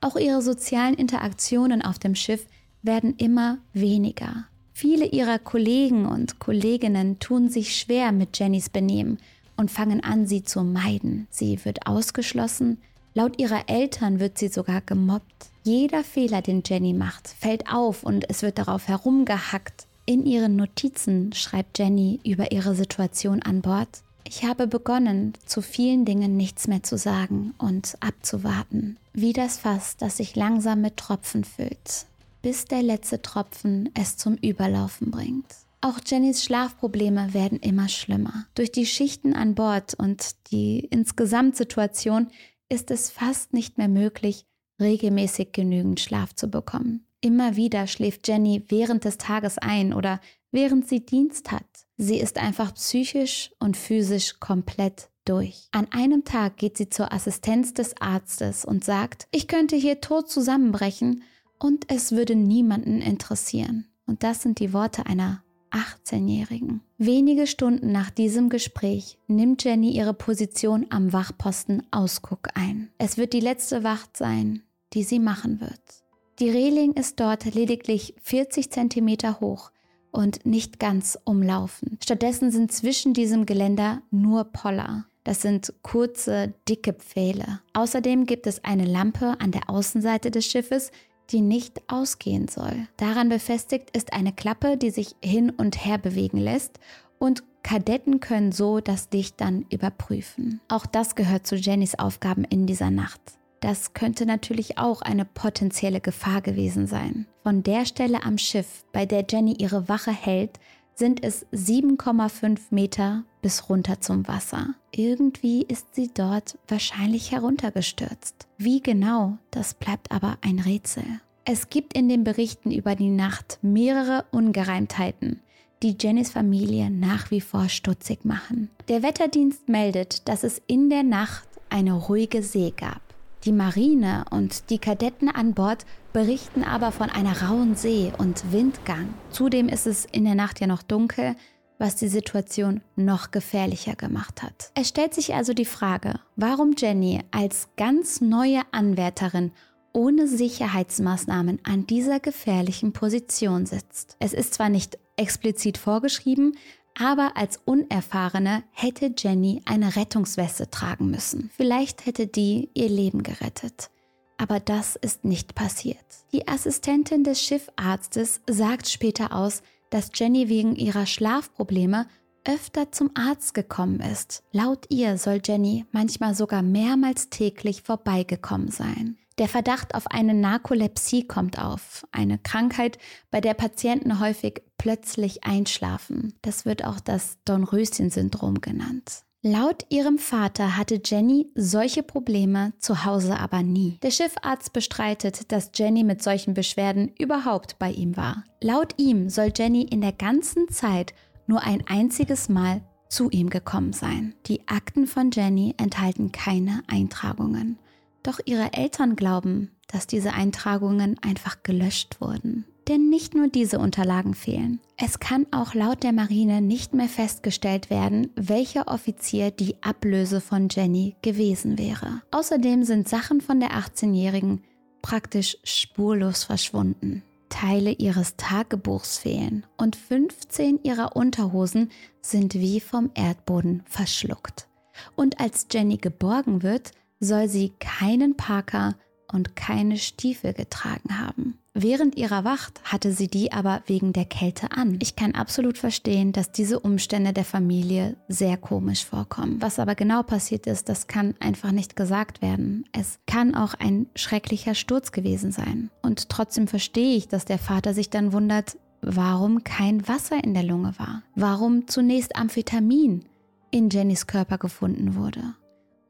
Auch 0.00 0.16
ihre 0.16 0.42
sozialen 0.42 0.94
Interaktionen 0.94 1.82
auf 1.82 1.98
dem 1.98 2.14
Schiff 2.14 2.46
werden 2.82 3.14
immer 3.16 3.58
weniger. 3.72 4.46
Viele 4.72 5.06
ihrer 5.06 5.38
Kollegen 5.38 6.06
und 6.06 6.38
Kolleginnen 6.38 7.18
tun 7.18 7.48
sich 7.48 7.76
schwer 7.76 8.10
mit 8.12 8.38
Jennys 8.38 8.68
Benehmen 8.68 9.18
und 9.56 9.70
fangen 9.70 10.02
an, 10.02 10.26
sie 10.26 10.42
zu 10.42 10.62
meiden. 10.64 11.28
Sie 11.30 11.64
wird 11.64 11.86
ausgeschlossen, 11.86 12.78
laut 13.14 13.38
ihrer 13.40 13.68
Eltern 13.68 14.18
wird 14.18 14.38
sie 14.38 14.48
sogar 14.48 14.80
gemobbt. 14.80 15.50
Jeder 15.62 16.02
Fehler, 16.02 16.42
den 16.42 16.62
Jenny 16.66 16.92
macht, 16.92 17.28
fällt 17.28 17.72
auf 17.72 18.02
und 18.02 18.28
es 18.28 18.42
wird 18.42 18.58
darauf 18.58 18.88
herumgehackt. 18.88 19.86
In 20.04 20.26
ihren 20.26 20.56
Notizen 20.56 21.32
schreibt 21.32 21.78
Jenny 21.78 22.20
über 22.24 22.52
ihre 22.52 22.74
Situation 22.74 23.42
an 23.42 23.62
Bord. 23.62 24.02
Ich 24.24 24.44
habe 24.44 24.66
begonnen, 24.66 25.34
zu 25.46 25.62
vielen 25.62 26.04
Dingen 26.04 26.36
nichts 26.36 26.68
mehr 26.68 26.82
zu 26.82 26.96
sagen 26.96 27.54
und 27.58 27.96
abzuwarten, 28.00 28.96
wie 29.12 29.32
das 29.32 29.58
Fass, 29.58 29.96
das 29.96 30.16
sich 30.16 30.36
langsam 30.36 30.80
mit 30.80 30.96
Tropfen 30.96 31.44
füllt 31.44 32.06
bis 32.42 32.64
der 32.64 32.82
letzte 32.82 33.22
Tropfen 33.22 33.88
es 33.94 34.16
zum 34.16 34.34
Überlaufen 34.34 35.10
bringt. 35.10 35.46
Auch 35.80 35.98
Jennys 36.04 36.44
Schlafprobleme 36.44 37.34
werden 37.34 37.58
immer 37.58 37.88
schlimmer. 37.88 38.46
Durch 38.54 38.70
die 38.70 38.86
Schichten 38.86 39.34
an 39.34 39.54
Bord 39.54 39.94
und 39.94 40.34
die 40.50 40.80
insgesamt 40.90 41.56
Situation 41.56 42.28
ist 42.68 42.90
es 42.90 43.10
fast 43.10 43.52
nicht 43.52 43.78
mehr 43.78 43.88
möglich, 43.88 44.44
regelmäßig 44.80 45.52
genügend 45.52 46.00
Schlaf 46.00 46.34
zu 46.34 46.48
bekommen. 46.48 47.04
Immer 47.22 47.54
wieder 47.54 47.86
schläft 47.86 48.26
Jenny 48.26 48.64
während 48.68 49.04
des 49.04 49.16
Tages 49.16 49.56
ein 49.56 49.94
oder 49.94 50.20
während 50.50 50.88
sie 50.88 51.06
Dienst 51.06 51.52
hat. 51.52 51.64
Sie 51.96 52.18
ist 52.18 52.36
einfach 52.36 52.74
psychisch 52.74 53.52
und 53.60 53.76
physisch 53.76 54.40
komplett 54.40 55.08
durch. 55.24 55.68
An 55.70 55.86
einem 55.92 56.24
Tag 56.24 56.56
geht 56.56 56.76
sie 56.76 56.90
zur 56.90 57.12
Assistenz 57.12 57.74
des 57.74 57.96
Arztes 58.00 58.64
und 58.64 58.84
sagt, 58.84 59.28
ich 59.30 59.46
könnte 59.46 59.76
hier 59.76 60.00
tot 60.00 60.28
zusammenbrechen 60.28 61.22
Und 61.60 61.84
es 61.92 62.10
würde 62.10 62.34
niemanden 62.34 63.00
interessieren. 63.00 63.86
Und 64.04 64.24
das 64.24 64.42
sind 64.42 64.58
die 64.58 64.72
Worte 64.72 65.06
einer 65.06 65.44
18-Jährigen. 65.70 66.80
Wenige 66.98 67.46
Stunden 67.46 67.92
nach 67.92 68.10
diesem 68.10 68.48
Gespräch 68.48 69.16
nimmt 69.28 69.62
Jenny 69.62 69.92
ihre 69.92 70.12
Position 70.12 70.86
am 70.90 71.12
Wachposten 71.12 71.84
Ausguck 71.92 72.48
ein. 72.54 72.90
Es 72.98 73.16
wird 73.16 73.32
die 73.32 73.40
letzte 73.40 73.84
Wacht 73.84 74.16
sein, 74.16 74.64
die 74.92 75.04
sie 75.04 75.20
machen 75.20 75.60
wird. 75.60 76.01
Die 76.42 76.50
Reling 76.50 76.94
ist 76.94 77.20
dort 77.20 77.54
lediglich 77.54 78.14
40 78.20 78.68
cm 78.68 79.38
hoch 79.38 79.70
und 80.10 80.44
nicht 80.44 80.80
ganz 80.80 81.16
umlaufen. 81.22 82.00
Stattdessen 82.02 82.50
sind 82.50 82.72
zwischen 82.72 83.14
diesem 83.14 83.46
Geländer 83.46 84.02
nur 84.10 84.42
Poller. 84.42 85.06
Das 85.22 85.40
sind 85.40 85.72
kurze, 85.82 86.52
dicke 86.68 86.94
Pfähle. 86.94 87.60
Außerdem 87.74 88.26
gibt 88.26 88.48
es 88.48 88.64
eine 88.64 88.86
Lampe 88.86 89.36
an 89.38 89.52
der 89.52 89.70
Außenseite 89.70 90.32
des 90.32 90.44
Schiffes, 90.44 90.90
die 91.30 91.42
nicht 91.42 91.80
ausgehen 91.86 92.48
soll. 92.48 92.88
Daran 92.96 93.28
befestigt 93.28 93.96
ist 93.96 94.12
eine 94.12 94.32
Klappe, 94.32 94.76
die 94.76 94.90
sich 94.90 95.14
hin 95.22 95.48
und 95.48 95.84
her 95.84 95.98
bewegen 95.98 96.38
lässt 96.38 96.80
und 97.20 97.44
Kadetten 97.62 98.18
können 98.18 98.50
so 98.50 98.80
das 98.80 99.08
Licht 99.12 99.40
dann 99.40 99.64
überprüfen. 99.70 100.60
Auch 100.66 100.86
das 100.86 101.14
gehört 101.14 101.46
zu 101.46 101.54
Jennys 101.54 101.96
Aufgaben 101.96 102.42
in 102.42 102.66
dieser 102.66 102.90
Nacht. 102.90 103.20
Das 103.62 103.94
könnte 103.94 104.26
natürlich 104.26 104.76
auch 104.76 105.02
eine 105.02 105.24
potenzielle 105.24 106.00
Gefahr 106.00 106.42
gewesen 106.42 106.88
sein. 106.88 107.26
Von 107.44 107.62
der 107.62 107.86
Stelle 107.86 108.24
am 108.24 108.36
Schiff, 108.36 108.84
bei 108.92 109.06
der 109.06 109.24
Jenny 109.30 109.54
ihre 109.56 109.88
Wache 109.88 110.10
hält, 110.10 110.58
sind 110.96 111.22
es 111.22 111.46
7,5 111.52 112.58
Meter 112.70 113.22
bis 113.40 113.68
runter 113.68 114.00
zum 114.00 114.26
Wasser. 114.26 114.74
Irgendwie 114.90 115.62
ist 115.62 115.94
sie 115.94 116.10
dort 116.12 116.58
wahrscheinlich 116.66 117.30
heruntergestürzt. 117.30 118.48
Wie 118.58 118.80
genau, 118.80 119.38
das 119.52 119.74
bleibt 119.74 120.10
aber 120.10 120.38
ein 120.42 120.58
Rätsel. 120.58 121.04
Es 121.44 121.70
gibt 121.70 121.94
in 121.94 122.08
den 122.08 122.24
Berichten 122.24 122.72
über 122.72 122.96
die 122.96 123.10
Nacht 123.10 123.60
mehrere 123.62 124.24
Ungereimtheiten, 124.32 125.40
die 125.84 125.96
Jennys 125.98 126.30
Familie 126.30 126.90
nach 126.90 127.30
wie 127.30 127.40
vor 127.40 127.68
stutzig 127.68 128.24
machen. 128.24 128.70
Der 128.88 129.04
Wetterdienst 129.04 129.68
meldet, 129.68 130.28
dass 130.28 130.42
es 130.42 130.60
in 130.66 130.90
der 130.90 131.04
Nacht 131.04 131.48
eine 131.70 131.92
ruhige 131.92 132.42
See 132.42 132.72
gab. 132.76 133.11
Die 133.44 133.52
Marine 133.52 134.24
und 134.30 134.70
die 134.70 134.78
Kadetten 134.78 135.28
an 135.28 135.52
Bord 135.52 135.84
berichten 136.12 136.62
aber 136.62 136.92
von 136.92 137.10
einer 137.10 137.42
rauen 137.42 137.74
See 137.74 138.12
und 138.16 138.52
Windgang. 138.52 139.12
Zudem 139.30 139.68
ist 139.68 139.88
es 139.88 140.04
in 140.04 140.24
der 140.24 140.36
Nacht 140.36 140.60
ja 140.60 140.68
noch 140.68 140.82
dunkel, 140.84 141.34
was 141.76 141.96
die 141.96 142.06
Situation 142.06 142.82
noch 142.94 143.32
gefährlicher 143.32 143.96
gemacht 143.96 144.44
hat. 144.44 144.70
Es 144.76 144.88
stellt 144.88 145.12
sich 145.12 145.34
also 145.34 145.54
die 145.54 145.64
Frage, 145.64 146.20
warum 146.36 146.74
Jenny 146.78 147.18
als 147.32 147.68
ganz 147.76 148.20
neue 148.20 148.60
Anwärterin 148.70 149.50
ohne 149.92 150.28
Sicherheitsmaßnahmen 150.28 151.58
an 151.64 151.84
dieser 151.88 152.20
gefährlichen 152.20 152.92
Position 152.92 153.66
sitzt. 153.66 154.16
Es 154.20 154.34
ist 154.34 154.54
zwar 154.54 154.68
nicht 154.68 154.98
explizit 155.16 155.78
vorgeschrieben, 155.78 156.56
aber 156.98 157.36
als 157.36 157.60
Unerfahrene 157.64 158.62
hätte 158.72 159.12
Jenny 159.16 159.62
eine 159.64 159.96
Rettungsweste 159.96 160.70
tragen 160.70 161.10
müssen. 161.10 161.50
Vielleicht 161.56 162.06
hätte 162.06 162.26
die 162.26 162.70
ihr 162.74 162.88
Leben 162.88 163.22
gerettet. 163.22 163.90
Aber 164.38 164.60
das 164.60 164.96
ist 164.96 165.24
nicht 165.24 165.54
passiert. 165.54 166.04
Die 166.32 166.48
Assistentin 166.48 167.24
des 167.24 167.40
Schiffarztes 167.42 168.40
sagt 168.48 168.88
später 168.88 169.34
aus, 169.34 169.62
dass 169.90 170.10
Jenny 170.14 170.48
wegen 170.48 170.74
ihrer 170.74 171.06
Schlafprobleme 171.06 172.06
öfter 172.44 172.90
zum 172.90 173.10
Arzt 173.14 173.54
gekommen 173.54 174.00
ist. 174.00 174.42
Laut 174.52 174.86
ihr 174.88 175.16
soll 175.16 175.40
Jenny 175.44 175.84
manchmal 175.92 176.34
sogar 176.34 176.62
mehrmals 176.62 177.30
täglich 177.30 177.82
vorbeigekommen 177.82 178.70
sein. 178.70 179.16
Der 179.38 179.48
Verdacht 179.48 179.94
auf 179.94 180.06
eine 180.08 180.34
Narkolepsie 180.34 181.26
kommt 181.26 181.58
auf, 181.58 182.06
eine 182.12 182.38
Krankheit, 182.38 182.98
bei 183.30 183.40
der 183.40 183.54
Patienten 183.54 184.20
häufig 184.20 184.62
plötzlich 184.78 185.44
einschlafen. 185.44 186.34
Das 186.42 186.66
wird 186.66 186.84
auch 186.84 187.00
das 187.00 187.38
Dornröschen-Syndrom 187.44 188.60
genannt. 188.60 189.24
Laut 189.44 189.86
ihrem 189.88 190.18
Vater 190.18 190.76
hatte 190.76 191.00
Jenny 191.04 191.50
solche 191.56 192.04
Probleme 192.04 192.74
zu 192.78 193.04
Hause 193.04 193.40
aber 193.40 193.64
nie. 193.64 193.98
Der 194.02 194.12
Schiffarzt 194.12 194.72
bestreitet, 194.72 195.50
dass 195.50 195.72
Jenny 195.74 196.04
mit 196.04 196.22
solchen 196.22 196.54
Beschwerden 196.54 197.12
überhaupt 197.18 197.76
bei 197.80 197.90
ihm 197.90 198.16
war. 198.16 198.44
Laut 198.60 198.94
ihm 198.98 199.28
soll 199.30 199.52
Jenny 199.56 199.82
in 199.82 200.00
der 200.00 200.12
ganzen 200.12 200.68
Zeit 200.68 201.12
nur 201.48 201.62
ein 201.62 201.82
einziges 201.88 202.48
Mal 202.48 202.82
zu 203.08 203.30
ihm 203.30 203.50
gekommen 203.50 203.92
sein. 203.92 204.36
Die 204.46 204.68
Akten 204.68 205.08
von 205.08 205.32
Jenny 205.32 205.74
enthalten 205.76 206.30
keine 206.30 206.84
Eintragungen. 206.86 207.78
Doch 208.22 208.38
ihre 208.44 208.72
Eltern 208.72 209.16
glauben, 209.16 209.70
dass 209.88 210.06
diese 210.06 210.32
Eintragungen 210.32 211.16
einfach 211.22 211.62
gelöscht 211.62 212.20
wurden. 212.20 212.64
Denn 212.88 213.10
nicht 213.10 213.34
nur 213.34 213.48
diese 213.48 213.78
Unterlagen 213.78 214.34
fehlen. 214.34 214.80
Es 214.96 215.20
kann 215.20 215.46
auch 215.52 215.74
laut 215.74 216.02
der 216.02 216.12
Marine 216.12 216.60
nicht 216.60 216.94
mehr 216.94 217.08
festgestellt 217.08 217.90
werden, 217.90 218.30
welcher 218.34 218.88
Offizier 218.88 219.50
die 219.50 219.76
Ablöse 219.82 220.40
von 220.40 220.68
Jenny 220.68 221.14
gewesen 221.22 221.78
wäre. 221.78 222.22
Außerdem 222.32 222.82
sind 222.82 223.08
Sachen 223.08 223.40
von 223.40 223.60
der 223.60 223.70
18-Jährigen 223.70 224.62
praktisch 225.00 225.58
spurlos 225.62 226.44
verschwunden. 226.44 227.22
Teile 227.48 227.92
ihres 227.92 228.36
Tagebuchs 228.36 229.18
fehlen 229.18 229.66
und 229.76 229.94
15 229.94 230.80
ihrer 230.82 231.14
Unterhosen 231.14 231.90
sind 232.20 232.54
wie 232.54 232.80
vom 232.80 233.10
Erdboden 233.14 233.82
verschluckt. 233.84 234.68
Und 235.16 235.38
als 235.38 235.66
Jenny 235.70 235.98
geborgen 235.98 236.62
wird, 236.62 236.92
soll 237.22 237.48
sie 237.48 237.72
keinen 237.78 238.36
Parker 238.36 238.96
und 239.32 239.56
keine 239.56 239.96
Stiefel 239.96 240.52
getragen 240.52 241.18
haben. 241.18 241.58
Während 241.72 242.16
ihrer 242.16 242.44
Wacht 242.44 242.82
hatte 242.84 243.12
sie 243.12 243.28
die 243.28 243.50
aber 243.50 243.82
wegen 243.86 244.12
der 244.12 244.26
Kälte 244.26 244.72
an. 244.72 244.98
Ich 245.00 245.16
kann 245.16 245.34
absolut 245.34 245.78
verstehen, 245.78 246.32
dass 246.32 246.52
diese 246.52 246.80
Umstände 246.80 247.32
der 247.32 247.46
Familie 247.46 248.16
sehr 248.28 248.58
komisch 248.58 249.06
vorkommen. 249.06 249.62
Was 249.62 249.78
aber 249.78 249.94
genau 249.94 250.22
passiert 250.22 250.66
ist, 250.66 250.90
das 250.90 251.06
kann 251.06 251.34
einfach 251.40 251.72
nicht 251.72 251.96
gesagt 251.96 252.42
werden. 252.42 252.84
Es 252.92 253.20
kann 253.26 253.54
auch 253.54 253.72
ein 253.72 254.06
schrecklicher 254.14 254.74
Sturz 254.74 255.12
gewesen 255.12 255.50
sein. 255.50 255.90
Und 256.02 256.28
trotzdem 256.28 256.68
verstehe 256.68 257.16
ich, 257.16 257.28
dass 257.28 257.46
der 257.46 257.58
Vater 257.58 257.94
sich 257.94 258.10
dann 258.10 258.34
wundert, 258.34 258.76
warum 259.00 259.64
kein 259.64 260.06
Wasser 260.06 260.44
in 260.44 260.52
der 260.52 260.64
Lunge 260.64 260.92
war. 260.98 261.22
Warum 261.36 261.88
zunächst 261.88 262.36
Amphetamin 262.36 263.24
in 263.70 263.88
Jennys 263.88 264.26
Körper 264.26 264.58
gefunden 264.58 265.14
wurde 265.14 265.54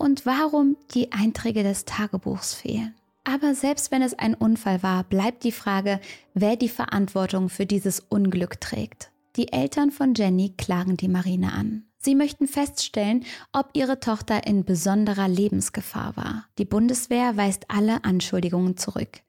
und 0.02 0.26
warum 0.26 0.76
die 0.94 1.12
Einträge 1.12 1.62
des 1.62 1.84
Tagebuchs 1.84 2.54
fehlen. 2.54 2.94
Aber 3.22 3.54
selbst 3.54 3.92
wenn 3.92 4.02
es 4.02 4.18
ein 4.18 4.34
Unfall 4.34 4.82
war, 4.82 5.04
bleibt 5.04 5.44
die 5.44 5.52
Frage, 5.52 6.00
wer 6.34 6.56
die 6.56 6.68
Verantwortung 6.68 7.48
für 7.48 7.66
dieses 7.66 8.00
Unglück 8.00 8.60
trägt. 8.60 9.12
Die 9.36 9.52
Eltern 9.52 9.92
von 9.92 10.14
Jenny 10.14 10.54
klagen 10.58 10.96
die 10.96 11.08
Marine 11.08 11.52
an. 11.52 11.84
Sie 11.98 12.16
möchten 12.16 12.48
feststellen, 12.48 13.24
ob 13.52 13.70
ihre 13.74 14.00
Tochter 14.00 14.44
in 14.44 14.64
besonderer 14.64 15.28
Lebensgefahr 15.28 16.16
war. 16.16 16.46
Die 16.58 16.64
Bundeswehr 16.64 17.36
weist 17.36 17.66
alle 17.68 18.02
Anschuldigungen 18.02 18.76
zurück. 18.76 19.20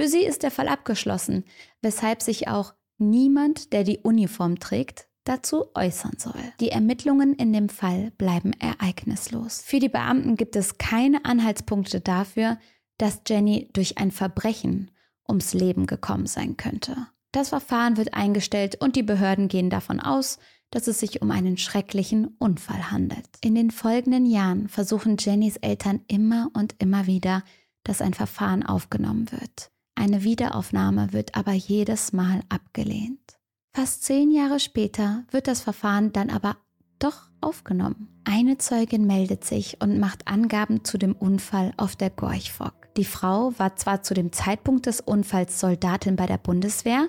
Für 0.00 0.08
sie 0.08 0.24
ist 0.24 0.42
der 0.42 0.50
Fall 0.50 0.68
abgeschlossen, 0.68 1.44
weshalb 1.82 2.22
sich 2.22 2.48
auch 2.48 2.72
niemand, 2.96 3.74
der 3.74 3.84
die 3.84 3.98
Uniform 3.98 4.58
trägt, 4.58 5.08
dazu 5.24 5.66
äußern 5.74 6.18
soll. 6.18 6.40
Die 6.60 6.70
Ermittlungen 6.70 7.34
in 7.34 7.52
dem 7.52 7.68
Fall 7.68 8.12
bleiben 8.18 8.52
ereignislos. 8.54 9.62
Für 9.64 9.78
die 9.78 9.88
Beamten 9.88 10.36
gibt 10.36 10.56
es 10.56 10.78
keine 10.78 11.24
Anhaltspunkte 11.24 12.00
dafür, 12.00 12.58
dass 12.98 13.22
Jenny 13.26 13.68
durch 13.72 13.98
ein 13.98 14.10
Verbrechen 14.10 14.90
ums 15.28 15.54
Leben 15.54 15.86
gekommen 15.86 16.26
sein 16.26 16.56
könnte. 16.56 16.96
Das 17.32 17.48
Verfahren 17.48 17.96
wird 17.96 18.14
eingestellt 18.14 18.76
und 18.80 18.96
die 18.96 19.02
Behörden 19.02 19.48
gehen 19.48 19.70
davon 19.70 20.00
aus, 20.00 20.38
dass 20.70 20.86
es 20.86 21.00
sich 21.00 21.22
um 21.22 21.30
einen 21.30 21.56
schrecklichen 21.56 22.36
Unfall 22.38 22.90
handelt. 22.90 23.26
In 23.40 23.54
den 23.54 23.70
folgenden 23.70 24.26
Jahren 24.26 24.68
versuchen 24.68 25.16
Jennys 25.18 25.56
Eltern 25.56 26.00
immer 26.08 26.50
und 26.54 26.74
immer 26.78 27.06
wieder, 27.06 27.42
dass 27.84 28.00
ein 28.00 28.14
Verfahren 28.14 28.64
aufgenommen 28.64 29.30
wird. 29.32 29.70
Eine 29.94 30.24
Wiederaufnahme 30.24 31.12
wird 31.12 31.34
aber 31.34 31.52
jedes 31.52 32.12
Mal 32.12 32.40
abgelehnt. 32.48 33.38
Fast 33.74 34.04
zehn 34.04 34.30
Jahre 34.30 34.60
später 34.60 35.24
wird 35.30 35.48
das 35.48 35.62
Verfahren 35.62 36.12
dann 36.12 36.28
aber 36.28 36.58
doch 36.98 37.30
aufgenommen. 37.40 38.08
Eine 38.24 38.58
Zeugin 38.58 39.06
meldet 39.06 39.44
sich 39.44 39.78
und 39.80 39.98
macht 39.98 40.28
Angaben 40.28 40.84
zu 40.84 40.98
dem 40.98 41.14
Unfall 41.14 41.72
auf 41.78 41.96
der 41.96 42.10
Gorch 42.10 42.52
Fock. 42.52 42.74
Die 42.98 43.06
Frau 43.06 43.54
war 43.58 43.74
zwar 43.76 44.02
zu 44.02 44.12
dem 44.12 44.30
Zeitpunkt 44.30 44.84
des 44.84 45.00
Unfalls 45.00 45.58
Soldatin 45.58 46.16
bei 46.16 46.26
der 46.26 46.36
Bundeswehr, 46.36 47.08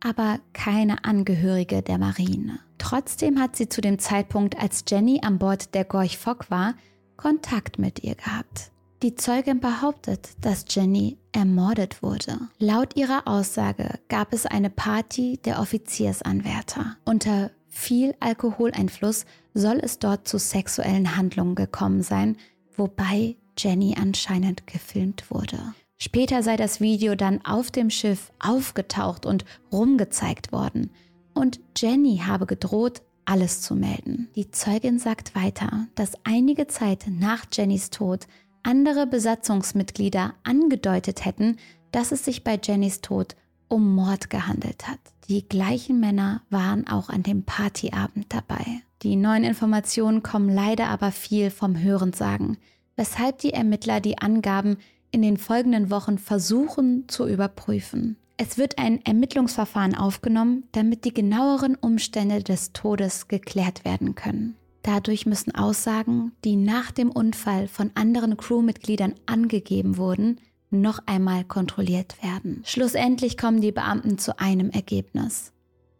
aber 0.00 0.40
keine 0.52 1.04
Angehörige 1.04 1.80
der 1.80 1.96
Marine. 1.96 2.60
Trotzdem 2.76 3.40
hat 3.40 3.56
sie 3.56 3.70
zu 3.70 3.80
dem 3.80 3.98
Zeitpunkt, 3.98 4.60
als 4.60 4.84
Jenny 4.86 5.20
an 5.24 5.38
Bord 5.38 5.74
der 5.74 5.86
Gorch 5.86 6.18
Fock 6.18 6.50
war, 6.50 6.74
Kontakt 7.16 7.78
mit 7.78 8.04
ihr 8.04 8.14
gehabt. 8.14 8.73
Die 9.04 9.16
Zeugin 9.16 9.60
behauptet, 9.60 10.30
dass 10.40 10.64
Jenny 10.66 11.18
ermordet 11.32 12.02
wurde. 12.02 12.38
Laut 12.58 12.96
ihrer 12.96 13.28
Aussage 13.28 13.98
gab 14.08 14.32
es 14.32 14.46
eine 14.46 14.70
Party 14.70 15.38
der 15.44 15.60
Offiziersanwärter. 15.60 16.96
Unter 17.04 17.50
viel 17.68 18.14
Alkoholeinfluss 18.20 19.26
soll 19.52 19.78
es 19.82 19.98
dort 19.98 20.26
zu 20.26 20.38
sexuellen 20.38 21.18
Handlungen 21.18 21.54
gekommen 21.54 22.02
sein, 22.02 22.38
wobei 22.78 23.36
Jenny 23.58 23.94
anscheinend 24.00 24.66
gefilmt 24.66 25.30
wurde. 25.30 25.58
Später 25.98 26.42
sei 26.42 26.56
das 26.56 26.80
Video 26.80 27.14
dann 27.14 27.44
auf 27.44 27.70
dem 27.70 27.90
Schiff 27.90 28.32
aufgetaucht 28.38 29.26
und 29.26 29.44
rumgezeigt 29.70 30.50
worden. 30.50 30.90
Und 31.34 31.60
Jenny 31.76 32.22
habe 32.24 32.46
gedroht, 32.46 33.02
alles 33.26 33.60
zu 33.60 33.74
melden. 33.74 34.28
Die 34.34 34.50
Zeugin 34.50 34.98
sagt 34.98 35.34
weiter, 35.34 35.88
dass 35.94 36.12
einige 36.24 36.66
Zeit 36.66 37.04
nach 37.08 37.44
Jennys 37.52 37.90
Tod 37.90 38.26
andere 38.64 39.06
Besatzungsmitglieder 39.06 40.34
angedeutet 40.42 41.24
hätten, 41.24 41.58
dass 41.92 42.10
es 42.10 42.24
sich 42.24 42.42
bei 42.42 42.58
Jennys 42.60 43.00
Tod 43.00 43.36
um 43.68 43.94
Mord 43.94 44.30
gehandelt 44.30 44.88
hat. 44.88 44.98
Die 45.28 45.48
gleichen 45.48 46.00
Männer 46.00 46.42
waren 46.50 46.86
auch 46.86 47.08
an 47.08 47.22
dem 47.22 47.44
Partyabend 47.44 48.26
dabei. 48.28 48.64
Die 49.02 49.16
neuen 49.16 49.44
Informationen 49.44 50.22
kommen 50.22 50.48
leider 50.48 50.88
aber 50.88 51.12
viel 51.12 51.50
vom 51.50 51.78
Hörensagen, 51.78 52.58
weshalb 52.96 53.38
die 53.38 53.52
Ermittler 53.52 54.00
die 54.00 54.18
Angaben 54.18 54.78
in 55.10 55.22
den 55.22 55.36
folgenden 55.36 55.90
Wochen 55.90 56.18
versuchen 56.18 57.08
zu 57.08 57.26
überprüfen. 57.26 58.16
Es 58.36 58.58
wird 58.58 58.78
ein 58.78 59.04
Ermittlungsverfahren 59.04 59.94
aufgenommen, 59.94 60.64
damit 60.72 61.04
die 61.04 61.14
genaueren 61.14 61.76
Umstände 61.76 62.42
des 62.42 62.72
Todes 62.72 63.28
geklärt 63.28 63.84
werden 63.84 64.16
können. 64.16 64.56
Dadurch 64.84 65.24
müssen 65.24 65.54
Aussagen, 65.54 66.32
die 66.44 66.56
nach 66.56 66.90
dem 66.90 67.10
Unfall 67.10 67.68
von 67.68 67.90
anderen 67.94 68.36
Crewmitgliedern 68.36 69.14
angegeben 69.24 69.96
wurden, 69.96 70.38
noch 70.70 71.00
einmal 71.06 71.44
kontrolliert 71.44 72.22
werden. 72.22 72.62
Schlussendlich 72.66 73.38
kommen 73.38 73.62
die 73.62 73.72
Beamten 73.72 74.18
zu 74.18 74.38
einem 74.38 74.68
Ergebnis. 74.68 75.52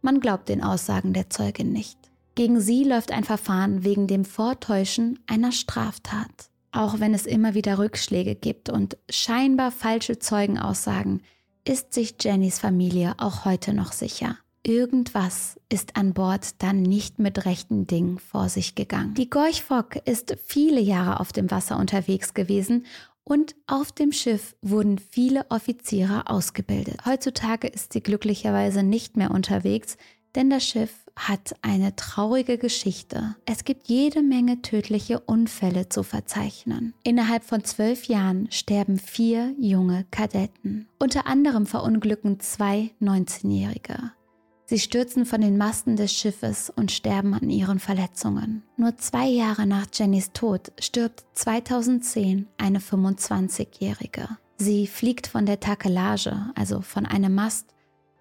Man 0.02 0.20
glaubt 0.20 0.50
den 0.50 0.62
Aussagen 0.62 1.14
der 1.14 1.30
Zeugin 1.30 1.72
nicht. 1.72 1.98
Gegen 2.34 2.60
sie 2.60 2.84
läuft 2.84 3.10
ein 3.10 3.24
Verfahren 3.24 3.84
wegen 3.84 4.06
dem 4.06 4.26
Vortäuschen 4.26 5.18
einer 5.26 5.52
Straftat. 5.52 6.50
Auch 6.70 7.00
wenn 7.00 7.14
es 7.14 7.24
immer 7.24 7.54
wieder 7.54 7.78
Rückschläge 7.78 8.34
gibt 8.34 8.68
und 8.68 8.98
scheinbar 9.08 9.70
falsche 9.70 10.18
Zeugenaussagen, 10.18 11.22
ist 11.66 11.94
sich 11.94 12.16
Jennys 12.20 12.58
Familie 12.58 13.14
auch 13.16 13.46
heute 13.46 13.72
noch 13.72 13.92
sicher. 13.92 14.36
Irgendwas 14.66 15.60
ist 15.68 15.94
an 15.96 16.14
Bord 16.14 16.62
dann 16.62 16.80
nicht 16.80 17.18
mit 17.18 17.44
rechten 17.44 17.86
Dingen 17.86 18.18
vor 18.18 18.48
sich 18.48 18.74
gegangen. 18.74 19.12
Die 19.12 19.28
Gorch 19.28 19.62
Fock 19.62 19.96
ist 20.06 20.38
viele 20.46 20.80
Jahre 20.80 21.20
auf 21.20 21.32
dem 21.32 21.50
Wasser 21.50 21.78
unterwegs 21.78 22.32
gewesen 22.32 22.86
und 23.24 23.54
auf 23.66 23.92
dem 23.92 24.10
Schiff 24.10 24.56
wurden 24.62 24.98
viele 24.98 25.44
Offiziere 25.50 26.30
ausgebildet. 26.30 27.04
Heutzutage 27.04 27.68
ist 27.68 27.92
sie 27.92 28.02
glücklicherweise 28.02 28.82
nicht 28.82 29.18
mehr 29.18 29.32
unterwegs, 29.32 29.98
denn 30.34 30.48
das 30.48 30.64
Schiff 30.64 31.04
hat 31.14 31.54
eine 31.60 31.94
traurige 31.94 32.56
Geschichte. 32.56 33.36
Es 33.44 33.64
gibt 33.64 33.88
jede 33.88 34.22
Menge 34.22 34.62
tödliche 34.62 35.20
Unfälle 35.20 35.90
zu 35.90 36.02
verzeichnen. 36.02 36.94
Innerhalb 37.04 37.44
von 37.44 37.64
zwölf 37.64 38.06
Jahren 38.06 38.50
sterben 38.50 38.98
vier 38.98 39.54
junge 39.58 40.06
Kadetten. 40.10 40.88
Unter 40.98 41.26
anderem 41.26 41.66
verunglücken 41.66 42.40
zwei 42.40 42.90
19-Jährige. 43.00 44.12
Sie 44.66 44.78
stürzen 44.78 45.26
von 45.26 45.42
den 45.42 45.58
Masten 45.58 45.96
des 45.96 46.12
Schiffes 46.12 46.70
und 46.74 46.90
sterben 46.90 47.34
an 47.34 47.50
ihren 47.50 47.78
Verletzungen. 47.78 48.62
Nur 48.76 48.96
zwei 48.96 49.26
Jahre 49.26 49.66
nach 49.66 49.86
Jennys 49.92 50.32
Tod 50.32 50.72
stirbt 50.80 51.24
2010 51.34 52.46
eine 52.56 52.78
25-Jährige. 52.78 54.28
Sie 54.56 54.86
fliegt 54.86 55.26
von 55.26 55.44
der 55.44 55.60
Takelage, 55.60 56.50
also 56.54 56.80
von 56.80 57.04
einem 57.04 57.34
Mast, 57.34 57.66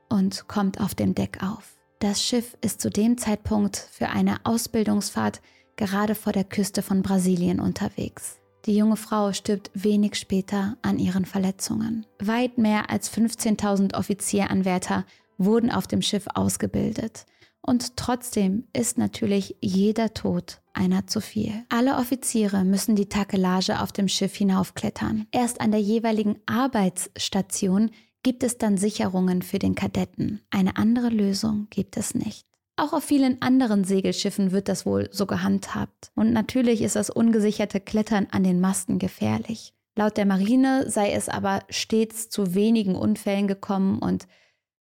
und 0.09 0.47
kommt 0.47 0.81
auf 0.81 0.95
dem 0.95 1.15
Deck 1.15 1.41
auf. 1.41 1.77
Das 1.99 2.21
Schiff 2.21 2.57
ist 2.59 2.81
zu 2.81 2.89
dem 2.89 3.17
Zeitpunkt 3.17 3.77
für 3.77 4.09
eine 4.09 4.37
Ausbildungsfahrt 4.43 5.41
gerade 5.77 6.15
vor 6.15 6.33
der 6.33 6.43
Küste 6.43 6.81
von 6.81 7.01
Brasilien 7.01 7.61
unterwegs. 7.61 8.39
Die 8.65 8.77
junge 8.77 8.95
Frau 8.95 9.33
stirbt 9.33 9.71
wenig 9.73 10.15
später 10.15 10.77
an 10.81 10.99
ihren 10.99 11.25
Verletzungen. 11.25 12.05
Weit 12.19 12.57
mehr 12.57 12.89
als 12.89 13.11
15.000 13.11 13.95
Offizieranwärter 13.95 15.05
wurden 15.37 15.71
auf 15.71 15.87
dem 15.87 16.01
Schiff 16.01 16.25
ausgebildet. 16.33 17.25
Und 17.61 17.95
trotzdem 17.95 18.67
ist 18.73 18.97
natürlich 18.97 19.55
jeder 19.61 20.13
Tod 20.13 20.61
einer 20.73 21.07
zu 21.07 21.21
viel. 21.21 21.63
Alle 21.69 21.95
Offiziere 21.95 22.65
müssen 22.65 22.95
die 22.95 23.07
Takelage 23.07 23.79
auf 23.79 23.91
dem 23.93 24.09
Schiff 24.09 24.35
hinaufklettern. 24.35 25.27
Erst 25.31 25.61
an 25.61 25.71
der 25.71 25.79
jeweiligen 25.79 26.35
Arbeitsstation 26.45 27.91
gibt 28.21 28.43
es 28.43 28.57
dann 28.57 28.77
Sicherungen 28.77 29.41
für 29.41 29.59
den 29.59 29.75
Kadetten. 29.75 30.41
Eine 30.49 30.75
andere 30.77 31.09
Lösung 31.09 31.67
gibt 31.69 31.95
es 31.95 32.15
nicht. 32.15 32.45
Auch 32.75 32.91
auf 32.91 33.03
vielen 33.03 33.41
anderen 33.41 33.83
Segelschiffen 33.83 34.51
wird 34.51 34.67
das 34.67 34.85
wohl 34.85 35.07
so 35.11 35.25
gehandhabt. 35.25 36.11
Und 36.15 36.33
natürlich 36.33 36.81
ist 36.81 36.95
das 36.95 37.09
ungesicherte 37.09 37.79
Klettern 37.79 38.27
an 38.31 38.43
den 38.43 38.59
Masten 38.59 38.97
gefährlich. 38.97 39.73
Laut 39.95 40.17
der 40.17 40.25
Marine 40.25 40.89
sei 40.89 41.11
es 41.11 41.29
aber 41.29 41.61
stets 41.69 42.29
zu 42.29 42.55
wenigen 42.55 42.95
Unfällen 42.95 43.47
gekommen 43.47 43.99
und 43.99 44.27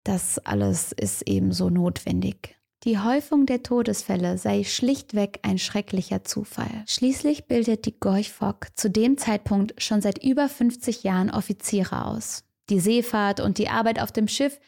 das 0.05 0.39
alles 0.39 0.93
ist 0.93 1.23
ebenso 1.29 1.71
notwendig. 1.71 2.57
Die 2.85 2.99
Häufung 2.99 3.45
der 3.45 3.63
Todesfälle 3.63 4.39
sei 4.39 4.65
schlichtweg 4.65 5.41
ein 5.43 5.59
schrecklicher 5.59 6.25
Zufall. 6.25 6.83
Schließlich 6.87 7.45
bildet 7.45 7.85
die 7.85 7.99
Gorch 8.01 8.33
Fock 8.33 8.69
zu 8.75 8.89
dem 8.89 9.19
Zeitpunkt 9.19 9.83
schon 9.83 10.01
seit 10.01 10.25
über 10.25 10.49
50 10.49 11.03
Jahren 11.03 11.31
Offiziere 11.31 12.07
aus. 12.07 12.45
Die 12.71 12.81
Seefahrt 12.81 13.41
und 13.41 13.59
die 13.59 13.69
Arbeit 13.69 14.01
auf 14.01 14.13
dem 14.13 14.29
Schiff 14.29 14.59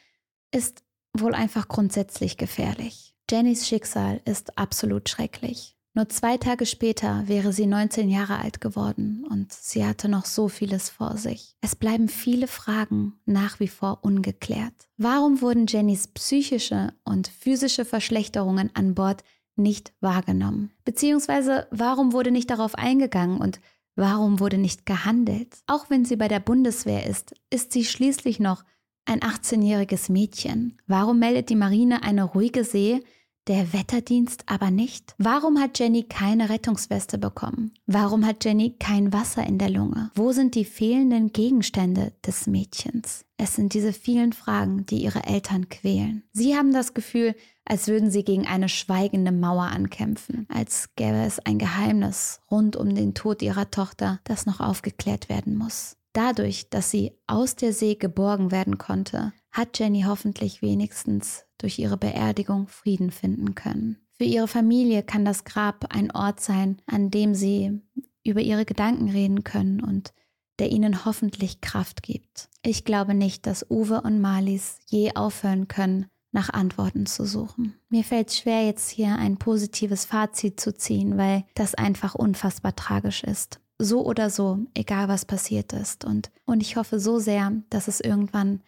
ist 0.50 0.82
wohl 1.16 1.34
einfach 1.34 1.68
grundsätzlich 1.68 2.36
gefährlich. 2.36 3.14
Jennys 3.30 3.66
Schicksal 3.66 4.20
ist 4.26 4.58
absolut 4.58 5.08
schrecklich. 5.08 5.74
Nur 5.94 6.08
zwei 6.08 6.38
Tage 6.38 6.64
später 6.64 7.24
wäre 7.26 7.52
sie 7.52 7.66
19 7.66 8.08
Jahre 8.08 8.38
alt 8.38 8.60
geworden 8.60 9.26
und 9.28 9.52
sie 9.52 9.84
hatte 9.84 10.08
noch 10.08 10.24
so 10.24 10.48
vieles 10.48 10.88
vor 10.88 11.18
sich. 11.18 11.54
Es 11.60 11.76
bleiben 11.76 12.08
viele 12.08 12.46
Fragen 12.46 13.20
nach 13.26 13.60
wie 13.60 13.68
vor 13.68 13.98
ungeklärt. 14.02 14.88
Warum 14.96 15.42
wurden 15.42 15.66
Jennys 15.66 16.08
psychische 16.08 16.94
und 17.04 17.28
physische 17.28 17.84
Verschlechterungen 17.84 18.70
an 18.74 18.94
Bord 18.94 19.22
nicht 19.54 19.92
wahrgenommen? 20.00 20.72
Beziehungsweise 20.84 21.66
warum 21.70 22.14
wurde 22.14 22.30
nicht 22.30 22.48
darauf 22.48 22.74
eingegangen 22.74 23.38
und 23.38 23.60
Warum 23.94 24.40
wurde 24.40 24.56
nicht 24.56 24.86
gehandelt? 24.86 25.58
Auch 25.66 25.90
wenn 25.90 26.04
sie 26.04 26.16
bei 26.16 26.28
der 26.28 26.40
Bundeswehr 26.40 27.06
ist, 27.06 27.34
ist 27.50 27.72
sie 27.72 27.84
schließlich 27.84 28.40
noch 28.40 28.64
ein 29.04 29.20
18-jähriges 29.20 30.10
Mädchen. 30.10 30.78
Warum 30.86 31.18
meldet 31.18 31.50
die 31.50 31.56
Marine 31.56 32.02
eine 32.02 32.24
ruhige 32.24 32.64
See, 32.64 33.02
der 33.48 33.72
Wetterdienst 33.72 34.44
aber 34.46 34.70
nicht? 34.70 35.14
Warum 35.18 35.58
hat 35.58 35.78
Jenny 35.78 36.04
keine 36.04 36.48
Rettungsweste 36.48 37.18
bekommen? 37.18 37.72
Warum 37.86 38.24
hat 38.26 38.44
Jenny 38.44 38.76
kein 38.78 39.12
Wasser 39.12 39.44
in 39.46 39.58
der 39.58 39.70
Lunge? 39.70 40.10
Wo 40.14 40.32
sind 40.32 40.54
die 40.54 40.64
fehlenden 40.64 41.32
Gegenstände 41.32 42.12
des 42.26 42.46
Mädchens? 42.46 43.24
Es 43.36 43.56
sind 43.56 43.74
diese 43.74 43.92
vielen 43.92 44.32
Fragen, 44.32 44.86
die 44.86 45.02
ihre 45.02 45.24
Eltern 45.24 45.68
quälen. 45.68 46.22
Sie 46.32 46.56
haben 46.56 46.72
das 46.72 46.94
Gefühl, 46.94 47.34
als 47.64 47.88
würden 47.88 48.10
sie 48.10 48.24
gegen 48.24 48.46
eine 48.46 48.68
schweigende 48.68 49.32
Mauer 49.32 49.64
ankämpfen, 49.64 50.46
als 50.48 50.90
gäbe 50.96 51.24
es 51.24 51.38
ein 51.40 51.58
Geheimnis 51.58 52.40
rund 52.50 52.76
um 52.76 52.94
den 52.94 53.14
Tod 53.14 53.42
ihrer 53.42 53.70
Tochter, 53.70 54.20
das 54.24 54.46
noch 54.46 54.60
aufgeklärt 54.60 55.28
werden 55.28 55.56
muss. 55.56 55.96
Dadurch, 56.12 56.68
dass 56.68 56.90
sie 56.90 57.12
aus 57.26 57.56
der 57.56 57.72
See 57.72 57.94
geborgen 57.94 58.50
werden 58.50 58.78
konnte, 58.78 59.32
hat 59.50 59.78
Jenny 59.78 60.02
hoffentlich 60.02 60.60
wenigstens 60.60 61.44
durch 61.62 61.78
ihre 61.78 61.96
Beerdigung 61.96 62.68
Frieden 62.68 63.10
finden 63.10 63.54
können. 63.54 63.96
Für 64.12 64.24
ihre 64.24 64.48
Familie 64.48 65.02
kann 65.02 65.24
das 65.24 65.44
Grab 65.44 65.86
ein 65.94 66.10
Ort 66.10 66.40
sein, 66.40 66.80
an 66.86 67.10
dem 67.10 67.34
sie 67.34 67.80
über 68.24 68.40
ihre 68.40 68.64
Gedanken 68.64 69.10
reden 69.10 69.42
können 69.42 69.82
und 69.82 70.12
der 70.58 70.70
ihnen 70.70 71.04
hoffentlich 71.04 71.60
Kraft 71.60 72.02
gibt. 72.02 72.48
Ich 72.62 72.84
glaube 72.84 73.14
nicht, 73.14 73.46
dass 73.46 73.68
Uwe 73.70 74.00
und 74.02 74.20
Marlies 74.20 74.78
je 74.86 75.14
aufhören 75.14 75.66
können, 75.66 76.06
nach 76.30 76.50
Antworten 76.50 77.06
zu 77.06 77.26
suchen. 77.26 77.74
Mir 77.88 78.04
fällt 78.04 78.28
es 78.28 78.38
schwer, 78.38 78.64
jetzt 78.64 78.90
hier 78.90 79.16
ein 79.16 79.38
positives 79.38 80.04
Fazit 80.04 80.60
zu 80.60 80.74
ziehen, 80.74 81.18
weil 81.18 81.44
das 81.54 81.74
einfach 81.74 82.14
unfassbar 82.14 82.74
tragisch 82.74 83.22
ist. 83.22 83.60
So 83.78 84.04
oder 84.06 84.30
so, 84.30 84.60
egal 84.74 85.08
was 85.08 85.24
passiert 85.24 85.72
ist. 85.72 86.04
Und, 86.04 86.30
und 86.44 86.62
ich 86.62 86.76
hoffe 86.76 87.00
so 87.00 87.18
sehr, 87.18 87.52
dass 87.70 87.88
es 87.88 88.00
irgendwann 88.00 88.62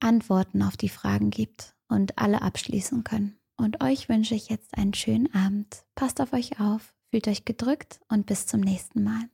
Antworten 0.00 0.62
auf 0.62 0.76
die 0.76 0.88
Fragen 0.88 1.30
gibt 1.30 1.74
und 1.92 2.18
alle 2.18 2.42
abschließen 2.42 3.04
können. 3.04 3.38
Und 3.56 3.82
euch 3.82 4.08
wünsche 4.08 4.34
ich 4.34 4.48
jetzt 4.48 4.76
einen 4.76 4.94
schönen 4.94 5.32
Abend. 5.34 5.84
Passt 5.94 6.20
auf 6.20 6.32
euch 6.32 6.58
auf, 6.58 6.94
fühlt 7.10 7.28
euch 7.28 7.44
gedrückt 7.44 8.00
und 8.08 8.26
bis 8.26 8.46
zum 8.46 8.60
nächsten 8.60 9.04
Mal. 9.04 9.28